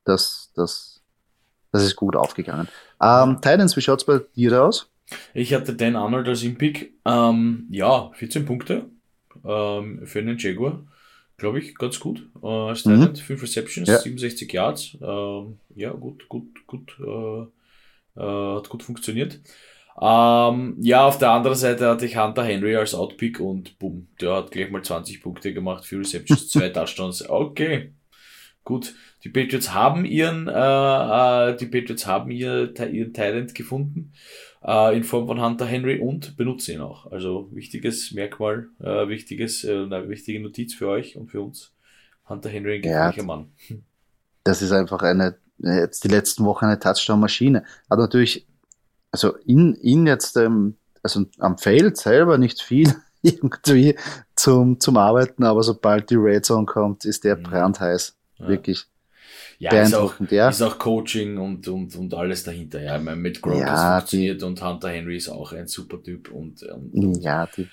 [0.04, 1.02] Das, das,
[1.70, 2.68] das ist gut aufgegangen.
[3.00, 4.90] Ähm, Titans, wie schaut's bei dir aus?
[5.34, 6.94] Ich hatte Dan Arnold als Impick.
[7.04, 8.86] Ähm, ja, 14 Punkte
[9.44, 10.82] ähm, für einen Jaguar.
[11.36, 12.26] Glaube ich, ganz gut.
[12.42, 13.16] Äh, als Titan, mhm.
[13.16, 13.98] 5 Receptions, ja.
[13.98, 14.96] 67 Yards.
[15.02, 16.96] Ähm, ja, gut, gut, gut.
[16.98, 17.46] Äh,
[18.20, 19.40] äh, hat gut funktioniert.
[20.00, 24.36] Ähm, ja, auf der anderen Seite hatte ich Hunter Henry als Outpick und boom, der
[24.36, 27.28] hat gleich mal 20 Punkte gemacht, für Receptions, zwei Touchdowns.
[27.28, 27.92] Okay,
[28.64, 28.94] gut.
[29.24, 34.12] Die Patriots haben ihren, äh, äh, die Patriots haben ihr, ihren Talent gefunden
[34.64, 37.10] äh, in Form von Hunter Henry und benutzen ihn auch.
[37.12, 41.72] Also wichtiges Merkmal, äh, wichtiges, äh, eine wichtige Notiz für euch und für uns.
[42.28, 43.52] Hunter Henry ein gefährlicher ja, Mann.
[44.44, 47.64] Das ist einfach eine, jetzt die letzten Wochen eine Touchdown-Maschine.
[47.90, 48.46] Hat natürlich
[49.12, 52.92] also in, in jetzt, ähm, also am Feld selber nicht viel
[53.22, 53.96] irgendwie
[54.34, 57.44] zum, zum Arbeiten, aber sobald die Red Zone kommt, ist der mhm.
[57.44, 58.16] brandheiß.
[58.38, 58.48] Ja.
[58.48, 58.86] Wirklich.
[59.58, 60.48] Ja, ist auch, ja.
[60.48, 62.82] ist auch Coaching und, und, und alles dahinter.
[62.82, 66.02] Ja, ich meine, mit Gronk ja, funktioniert die, und Hunter Henry ist auch ein super
[66.02, 67.68] Typ und, und, ja, die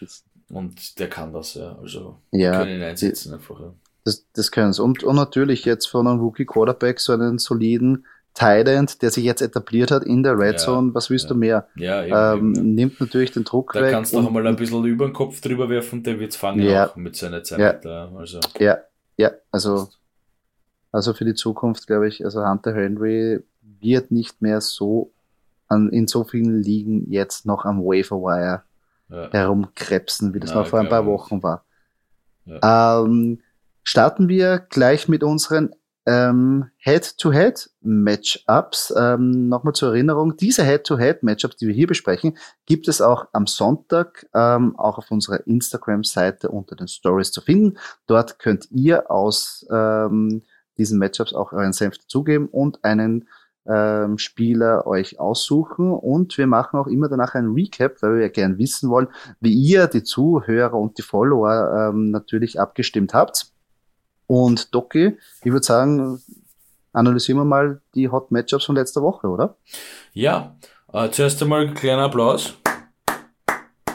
[0.49, 1.77] und der kann das, ja.
[1.81, 3.59] Also ja, können ihn einsetzen die, einfach.
[3.59, 3.73] Ja.
[4.03, 4.83] Das, das können sie.
[4.83, 9.41] Und, und natürlich jetzt von einem Rookie Quarterback so einen soliden Tident, der sich jetzt
[9.41, 11.29] etabliert hat in der Red ja, Zone, was willst ja.
[11.29, 11.67] du mehr?
[11.75, 13.91] Ja, eben, ähm, eben, Nimmt natürlich den Druck da weg.
[13.91, 16.61] Da kannst du noch einmal ein bisschen über den Kopf drüber werfen, der wird's fangen
[16.61, 17.83] ja, auch mit seiner Zeit.
[17.83, 18.39] Ja, also.
[18.59, 18.77] ja,
[19.17, 19.89] ja, also,
[20.91, 23.43] also für die Zukunft glaube ich, also Hunter Henry
[23.81, 25.11] wird nicht mehr so
[25.67, 28.63] an, in so vielen Ligen jetzt noch am Waferwire
[29.09, 29.29] ja.
[29.31, 31.65] herumkrebsen, wie das Na, noch vor ein paar Wochen war.
[32.45, 33.39] Ähm,
[33.83, 35.71] starten wir gleich mit unseren
[36.09, 38.93] ähm, Head-to-Head-Matchups.
[38.97, 42.35] Ähm, Nochmal zur Erinnerung, diese Head-to-Head-Matchups, die wir hier besprechen,
[42.65, 47.77] gibt es auch am Sonntag ähm, auch auf unserer Instagram-Seite unter den Stories zu finden.
[48.07, 50.41] Dort könnt ihr aus ähm,
[50.79, 53.27] diesen Matchups auch euren Senf dazugeben und einen
[53.67, 55.91] ähm, Spieler euch aussuchen.
[55.91, 59.09] Und wir machen auch immer danach ein Recap, weil wir gerne wissen wollen,
[59.41, 63.51] wie ihr, die Zuhörer und die Follower ähm, natürlich abgestimmt habt.
[64.29, 66.21] Und Doki, ich würde sagen,
[66.93, 69.55] analysieren wir mal die Hot Matchups von letzter Woche, oder?
[70.13, 70.55] Ja,
[70.93, 72.53] äh, zuerst einmal ein kleiner Applaus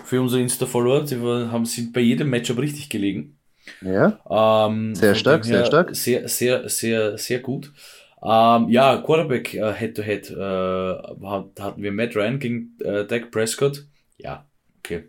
[0.05, 1.05] für unsere Insta-Follower.
[1.05, 3.39] Die haben, sind bei jedem Matchup richtig gelegen.
[3.81, 4.19] Ja.
[4.29, 5.95] Ähm, sehr stark, sehr stark.
[5.95, 7.73] Sehr, sehr, sehr, sehr gut.
[8.21, 13.87] Ähm, ja, Quarterback äh, Head-to-Head äh, hatten wir Matt Ryan gegen äh, Dak Prescott.
[14.19, 14.47] Ja,
[14.81, 15.05] okay.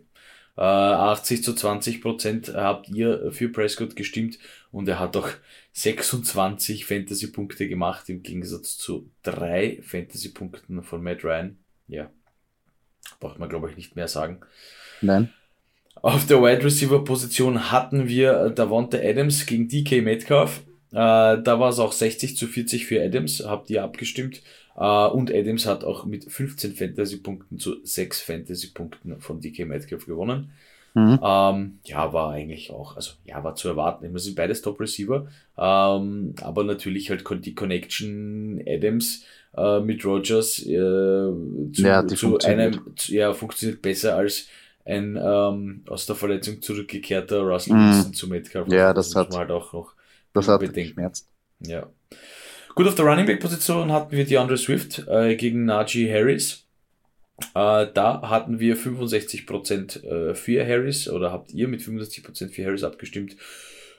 [0.56, 4.38] Äh, 80 zu 20 Prozent habt ihr für Prescott gestimmt
[4.76, 5.30] und er hat auch
[5.72, 11.56] 26 Fantasy-Punkte gemacht im Gegensatz zu drei Fantasy-Punkten von Matt Ryan.
[11.88, 12.10] Ja,
[13.18, 14.40] braucht man glaube ich nicht mehr sagen.
[15.00, 15.32] Nein.
[15.94, 20.60] Auf der Wide Receiver Position hatten wir Davante Adams gegen DK Metcalf.
[20.90, 24.42] Äh, da war es auch 60 zu 40 für Adams, habt ihr abgestimmt.
[24.78, 30.52] Uh, und Adams hat auch mit 15 Fantasy-Punkten zu 6 Fantasy-Punkten von DK Metcalf gewonnen.
[30.96, 31.20] Mhm.
[31.22, 34.10] Ähm, ja, war eigentlich auch, also ja, war zu erwarten.
[34.10, 35.26] Wir sind beides Top-Receiver,
[35.58, 39.22] ähm, aber natürlich halt die Connection Adams
[39.54, 44.48] äh, mit Rogers äh, zu, ja, zu einem, ja, funktioniert besser als
[44.86, 47.88] ein ähm, aus der Verletzung zurückgekehrter Russell mhm.
[47.88, 48.66] Wilson zu Metcalf.
[48.68, 49.92] Ja, das, das hat, man halt auch noch
[50.32, 50.94] das hat bedenken.
[50.94, 51.28] Schmerzt.
[51.60, 51.90] Ja.
[52.74, 56.65] Gut, auf der Running Back Position hatten wir die Andre Swift äh, gegen Najee Harris.
[57.54, 62.84] Äh, da hatten wir 65% äh, für Harris oder habt ihr mit 65% für Harris
[62.84, 63.36] abgestimmt.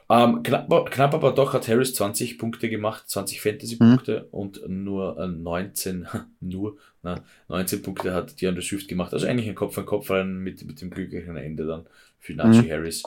[0.10, 4.38] Ähm, knapp, knapp aber doch hat Harris 20 Punkte gemacht, 20 Fantasy-Punkte mhm.
[4.38, 6.08] und nur äh, 19,
[6.40, 9.14] nur, na, 19 Punkte hat die Andre Swift gemacht.
[9.14, 11.86] Also eigentlich ein Kopf an Kopf rein mit, mit dem glücklichen Ende dann
[12.20, 12.72] für Najee mhm.
[12.72, 13.04] Harris.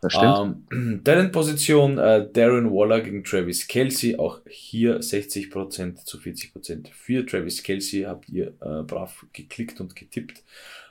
[0.00, 0.56] Das stimmt.
[0.72, 4.16] Ähm, Talent-Position äh, Darren Waller gegen Travis Kelsey.
[4.16, 8.02] Auch hier 60% zu 40% für Travis Kelsey.
[8.02, 10.42] Habt ihr äh, brav geklickt und getippt.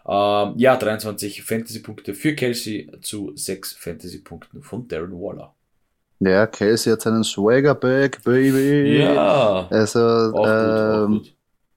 [0.07, 5.55] Ähm, ja, 23 Fantasy-Punkte für Kelsey zu 6 Fantasy-Punkten von Darren Waller.
[6.20, 8.99] Ja, Kelsey hat seinen Swagger back, baby.
[8.99, 9.68] Ja.
[9.70, 11.34] Also, auch, ähm, gut, auch, gut.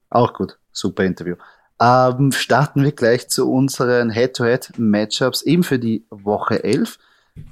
[0.09, 0.57] auch gut.
[0.71, 1.35] Super Interview.
[1.81, 6.99] Ähm, starten wir gleich zu unseren Head-to-Head-Matchups eben für die Woche 11.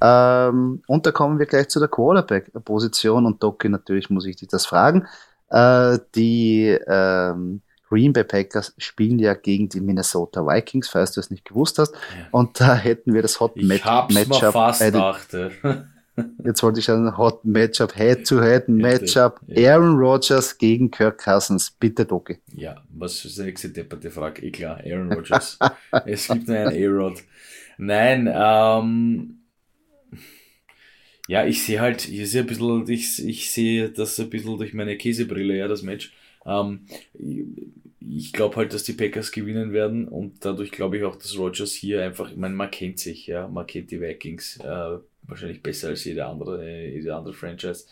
[0.00, 4.48] Ähm, und da kommen wir gleich zu der Quarterback-Position und Doki, natürlich muss ich dich
[4.48, 5.06] das fragen.
[5.50, 11.30] Äh, die ähm, Green Bay Packers spielen ja gegen die Minnesota Vikings, falls du es
[11.30, 11.94] nicht gewusst hast.
[11.94, 12.26] Ja.
[12.30, 14.52] Und da hätten wir das Hot ich Match Matchup.
[14.52, 15.50] Fast dachte.
[16.44, 19.40] Jetzt wollte ich ein Hot Matchup, Head-to-Head Matchup.
[19.46, 19.74] Ja.
[19.74, 21.70] Aaron Rodgers gegen Kirk Cousins.
[21.70, 22.38] Bitte, Doki.
[22.54, 24.42] Ja, was ist die nächste depperte Frage?
[24.42, 25.58] Eh klar, Aaron Rodgers.
[26.06, 27.22] es gibt nur einen A-Rod.
[27.78, 29.41] Nein, ähm,
[31.28, 34.74] ja, ich sehe halt, ich sehe ein bisschen, ich, ich sehe das ein bisschen durch
[34.74, 36.12] meine Käsebrille, ja, das Match.
[36.44, 36.86] Ähm,
[38.00, 41.72] ich glaube halt, dass die Packers gewinnen werden und dadurch glaube ich auch, dass Rogers
[41.72, 45.88] hier einfach, ich meine, man kennt sich, ja, man kennt die Vikings äh, wahrscheinlich besser
[45.88, 47.86] als jede andere, jede andere Franchise.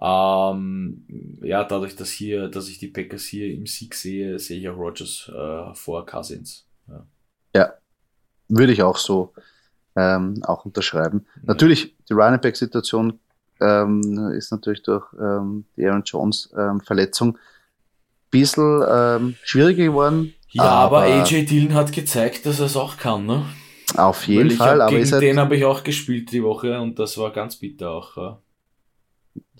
[0.00, 4.68] Ähm, ja, dadurch, dass hier, dass ich die Packers hier im Sieg sehe, sehe ich
[4.68, 6.66] auch Rogers äh, vor Cousins.
[6.88, 7.06] Ja.
[7.54, 7.74] ja,
[8.48, 9.32] würde ich auch so
[9.98, 11.26] ähm, auch unterschreiben.
[11.36, 11.42] Mhm.
[11.46, 13.18] Natürlich, die Running Back Situation
[13.60, 17.40] ähm, ist natürlich durch ähm, die Aaron Jones ähm, Verletzung ein
[18.30, 20.34] bisschen ähm, schwieriger geworden.
[20.50, 23.44] Ja, aber, aber AJ Dillon hat gezeigt, dass er es auch kann, ne?
[23.96, 24.80] Auf jeden Fall.
[24.80, 28.16] aber gegen den habe ich auch gespielt die Woche und das war ganz bitter auch.
[28.16, 28.38] Ja.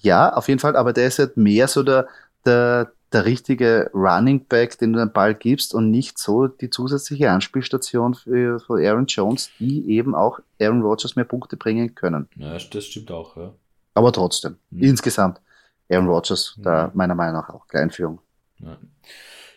[0.01, 2.07] ja, auf jeden Fall, aber der ist halt mehr so der,
[2.45, 7.31] der, der richtige Running Back, den du den Ball gibst und nicht so die zusätzliche
[7.31, 12.29] Anspielstation für, für Aaron Jones, die eben auch Aaron Rodgers mehr Punkte bringen können.
[12.37, 13.53] Ja, das stimmt auch, ja.
[13.95, 14.85] Aber trotzdem, mhm.
[14.85, 15.41] insgesamt,
[15.89, 16.63] Aaron Rodgers, mhm.
[16.63, 18.21] da meiner Meinung nach auch Kleinführung.
[18.59, 18.77] Ja.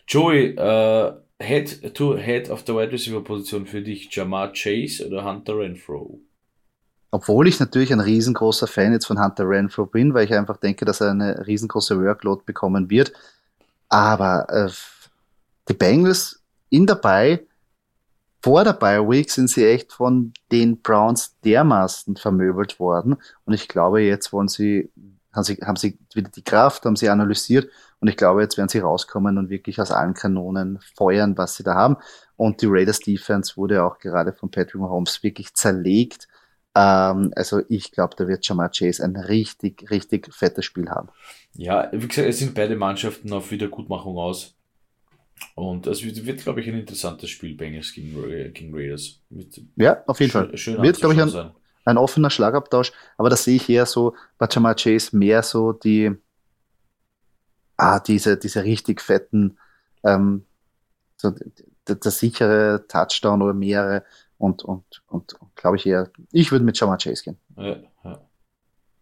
[0.08, 5.24] Joey, uh, Head to Head auf der Wide Receiver Position für dich, Jamar Chase oder
[5.24, 6.20] Hunter Renfro?
[7.12, 10.86] obwohl ich natürlich ein riesengroßer Fan jetzt von Hunter Renfro bin, weil ich einfach denke,
[10.86, 13.12] dass er eine riesengroße Workload bekommen wird,
[13.92, 14.70] aber äh,
[15.68, 17.46] die Bengals in dabei,
[18.42, 23.18] vor der Bye Week sind sie echt von den Browns dermaßen vermöbelt worden.
[23.44, 24.90] Und ich glaube, jetzt wollen sie,
[25.32, 27.70] haben sie, haben sie wieder die Kraft, haben sie analysiert.
[28.00, 31.62] Und ich glaube, jetzt werden sie rauskommen und wirklich aus allen Kanonen feuern, was sie
[31.62, 31.98] da haben.
[32.36, 36.28] Und die Raiders Defense wurde auch gerade von Patrick Mahomes wirklich zerlegt.
[36.74, 41.08] Ähm, also ich glaube, da wird Jamar Chase ein richtig, richtig fettes Spiel haben.
[41.54, 44.54] Ja, wie gesagt, es sind beide Mannschaften auf Wiedergutmachung aus.
[45.54, 48.14] Und es wird, wird glaube ich, ein interessantes Spiel, Bengals gegen,
[48.52, 49.20] gegen Raiders.
[49.28, 50.56] Wird ja, auf jeden schön, Fall.
[50.56, 51.52] Schön wird, glaube ich, ein,
[51.84, 52.92] ein, offener Schlagabtausch.
[53.18, 56.12] Aber da sehe ich eher so bei Jamar Chase mehr so die,
[57.76, 59.58] ah, diese, diese richtig fetten,
[60.04, 60.44] ähm,
[61.16, 61.34] so
[61.88, 64.04] der, der sichere Touchdown oder mehrere
[64.42, 67.38] und, und, und, glaube ich eher, ich würde mit Jamar Chase gehen.
[67.56, 68.20] Ja, ja.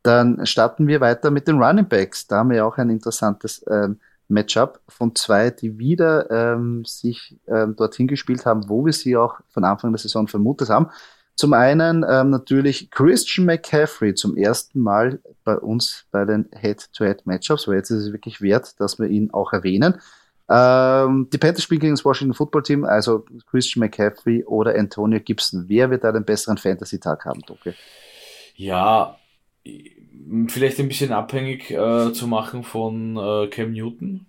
[0.03, 2.27] Dann starten wir weiter mit den Running Backs.
[2.27, 7.75] Da haben wir auch ein interessantes ähm, Matchup von zwei, die wieder ähm, sich ähm,
[7.75, 10.91] dorthin gespielt haben, wo wir sie auch von Anfang der Saison vermutet haben.
[11.37, 17.77] Zum einen ähm, natürlich Christian McCaffrey zum ersten Mal bei uns bei den Head-to-Head-Matchups, weil
[17.77, 20.01] jetzt ist es wirklich wert, dass wir ihn auch erwähnen.
[20.51, 25.65] Ähm, die Panthers spielen gegen das Washington Football Team, also Christian McCaffrey oder Antonio Gibson.
[25.69, 27.75] Wer wird da den besseren Fantasy-Tag haben, Doke?
[28.57, 29.17] Ja,
[30.49, 34.27] vielleicht ein bisschen abhängig äh, zu machen von äh, Cam Newton.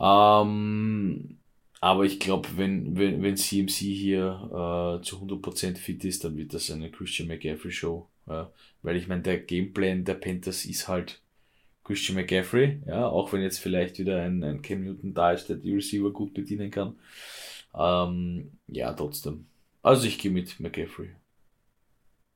[0.00, 1.38] Ähm,
[1.80, 6.54] aber ich glaube, wenn, wenn, wenn CMC hier äh, zu 100% fit ist, dann wird
[6.54, 8.08] das eine Christian McCaffrey Show.
[8.26, 8.50] Ja?
[8.82, 11.20] Weil ich meine, der Gameplan der Panthers ist halt
[11.86, 15.56] Christian McCaffrey, ja, auch wenn jetzt vielleicht wieder ein, ein Cam Newton da ist, der
[15.56, 16.96] die Receiver gut bedienen kann.
[17.74, 19.46] Ähm, ja, trotzdem.
[19.82, 21.10] Also ich gehe mit McCaffrey.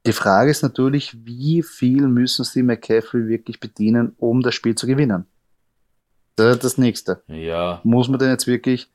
[0.06, 4.86] Die Frage ist natürlich, wie viel müssen sie McCaffrey wirklich bedienen, um das Spiel zu
[4.86, 5.26] gewinnen?
[6.36, 7.22] Das ist das nächste.
[7.26, 7.80] Ja.
[7.82, 8.88] Muss man denn jetzt wirklich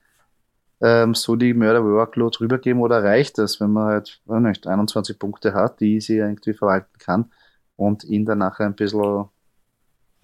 [0.81, 5.53] ähm, so die Mörder-Workload rübergeben oder reicht das, wenn man halt, weiß nicht, 21 Punkte
[5.53, 7.31] hat, die sie irgendwie verwalten kann
[7.75, 9.25] und ihn dann nachher ein bisschen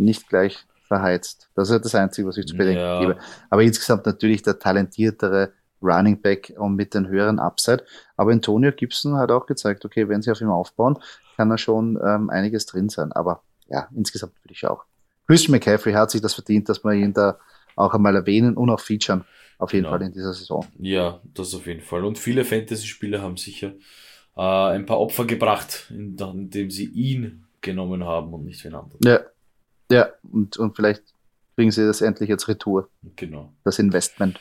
[0.02, 1.50] nicht gleich verheizt.
[1.56, 3.00] Das ist das Einzige, was ich zu bedenken ja.
[3.00, 3.18] gebe.
[3.50, 7.86] Aber insgesamt natürlich der talentiertere Running Back und mit den höheren Upside.
[8.18, 11.00] Aber Antonio Gibson hat auch gezeigt, okay, wenn sie auf ihm aufbauen,
[11.38, 13.12] kann da schon ähm, einiges drin sein.
[13.14, 14.84] Aber ja, insgesamt würde ich auch.
[15.28, 17.40] Christian McCaffrey hat sich das verdient, dass wir ihn da
[17.76, 19.24] auch einmal erwähnen und auch featuren.
[19.58, 19.98] Auf jeden genau.
[19.98, 20.66] Fall in dieser Saison.
[20.80, 22.04] Ja, das auf jeden Fall.
[22.04, 23.74] Und viele Fantasy-Spieler haben sicher
[24.36, 29.00] äh, ein paar Opfer gebracht, indem sie ihn genommen haben und nicht wen anderen.
[29.06, 29.20] Ja,
[29.92, 31.04] ja, und, und vielleicht
[31.56, 32.90] kriegen sie das endlich jetzt retour.
[33.16, 33.54] Genau.
[33.64, 34.40] Das Investment.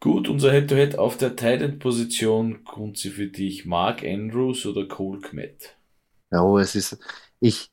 [0.00, 5.20] Gut, unser Head-to-Head -Head auf der Titan-Position kommt sie für dich Mark Andrews oder Cole
[5.20, 5.76] Kmet?
[6.32, 6.98] Ja, oh, es ist,
[7.40, 7.72] ich,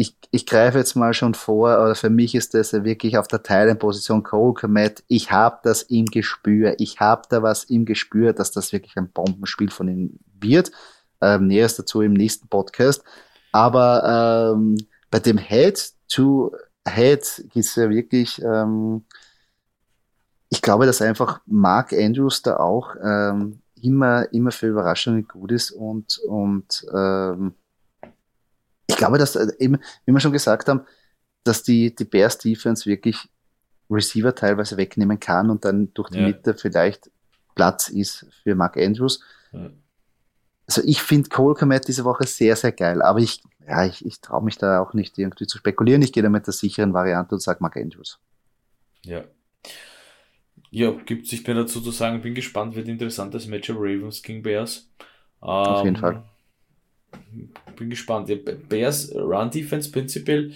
[0.00, 3.42] ich, ich greife jetzt mal schon vor, oder für mich ist das wirklich auf der
[3.42, 5.04] Teilenposition Cole Komet.
[5.08, 6.74] Ich habe das im Gespür.
[6.78, 10.70] Ich habe da was im Gespür, dass das wirklich ein Bombenspiel von ihm wird.
[11.20, 13.04] Ähm, Näheres dazu im nächsten Podcast.
[13.52, 14.76] Aber ähm,
[15.10, 15.36] bei dem
[16.10, 19.04] Head-to-Head ist ja wirklich, ähm,
[20.48, 25.70] ich glaube, dass einfach Mark Andrews da auch ähm, immer, immer für Überraschungen gut ist
[25.70, 27.54] und, und ähm,
[28.86, 30.82] ich glaube, dass äh, eben, wie wir schon gesagt haben,
[31.44, 33.28] dass die, die Bears Defense wirklich
[33.88, 36.26] Receiver teilweise wegnehmen kann und dann durch die ja.
[36.26, 37.10] Mitte vielleicht
[37.54, 39.22] Platz ist für Mark Andrews.
[39.52, 39.70] Ja.
[40.66, 44.20] Also ich finde Cole Komet diese Woche sehr, sehr geil, aber ich, ja, ich, ich
[44.20, 46.02] traue mich da auch nicht irgendwie zu spekulieren.
[46.02, 48.18] Ich gehe da mit der sicheren Variante und sage Mark Andrews.
[49.04, 49.24] Ja.
[50.70, 52.22] Ja, gibt sich mehr dazu zu sagen.
[52.22, 54.88] Bin gespannt, wird interessantes Matchup Ravens gegen Bears.
[55.40, 56.22] Auf jeden ähm, Fall
[57.76, 58.28] bin gespannt.
[58.28, 58.36] Ja,
[58.68, 60.52] Bears Run Defense prinzipiell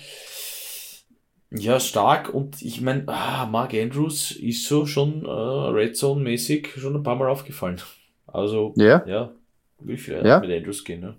[1.50, 6.68] ja stark und ich meine, ah, Mark Andrews ist so schon äh, Red Zone mäßig
[6.76, 7.80] schon ein paar Mal aufgefallen.
[8.26, 9.32] Also ja, ja
[9.80, 10.40] will ich ja.
[10.40, 11.00] mit Andrews gehen.
[11.00, 11.16] Ne?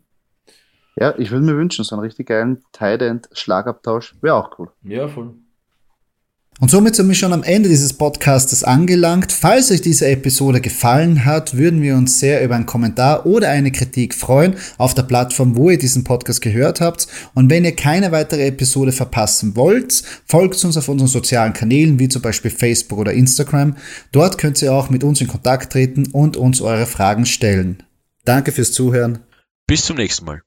[0.96, 4.70] Ja, ich würde mir wünschen, so einen richtig geilen Tight End Schlagabtausch wäre auch cool.
[4.84, 5.36] Ja, voll.
[6.62, 9.34] Und somit sind wir schon am Ende dieses Podcastes angelangt.
[9.34, 13.74] Falls euch diese Episode gefallen hat, würden wir uns sehr über einen Kommentar oder eine
[13.74, 17.08] Kritik freuen auf der Plattform, wo ihr diesen Podcast gehört habt.
[17.34, 22.08] Und wenn ihr keine weitere Episode verpassen wollt, folgt uns auf unseren sozialen Kanälen, wie
[22.08, 23.76] zum Beispiel Facebook oder Instagram.
[24.14, 27.84] Dort könnt ihr auch mit uns in Kontakt treten und uns eure Fragen stellen.
[28.24, 29.20] Danke fürs Zuhören.
[29.68, 30.42] Bis zum nächsten Mal.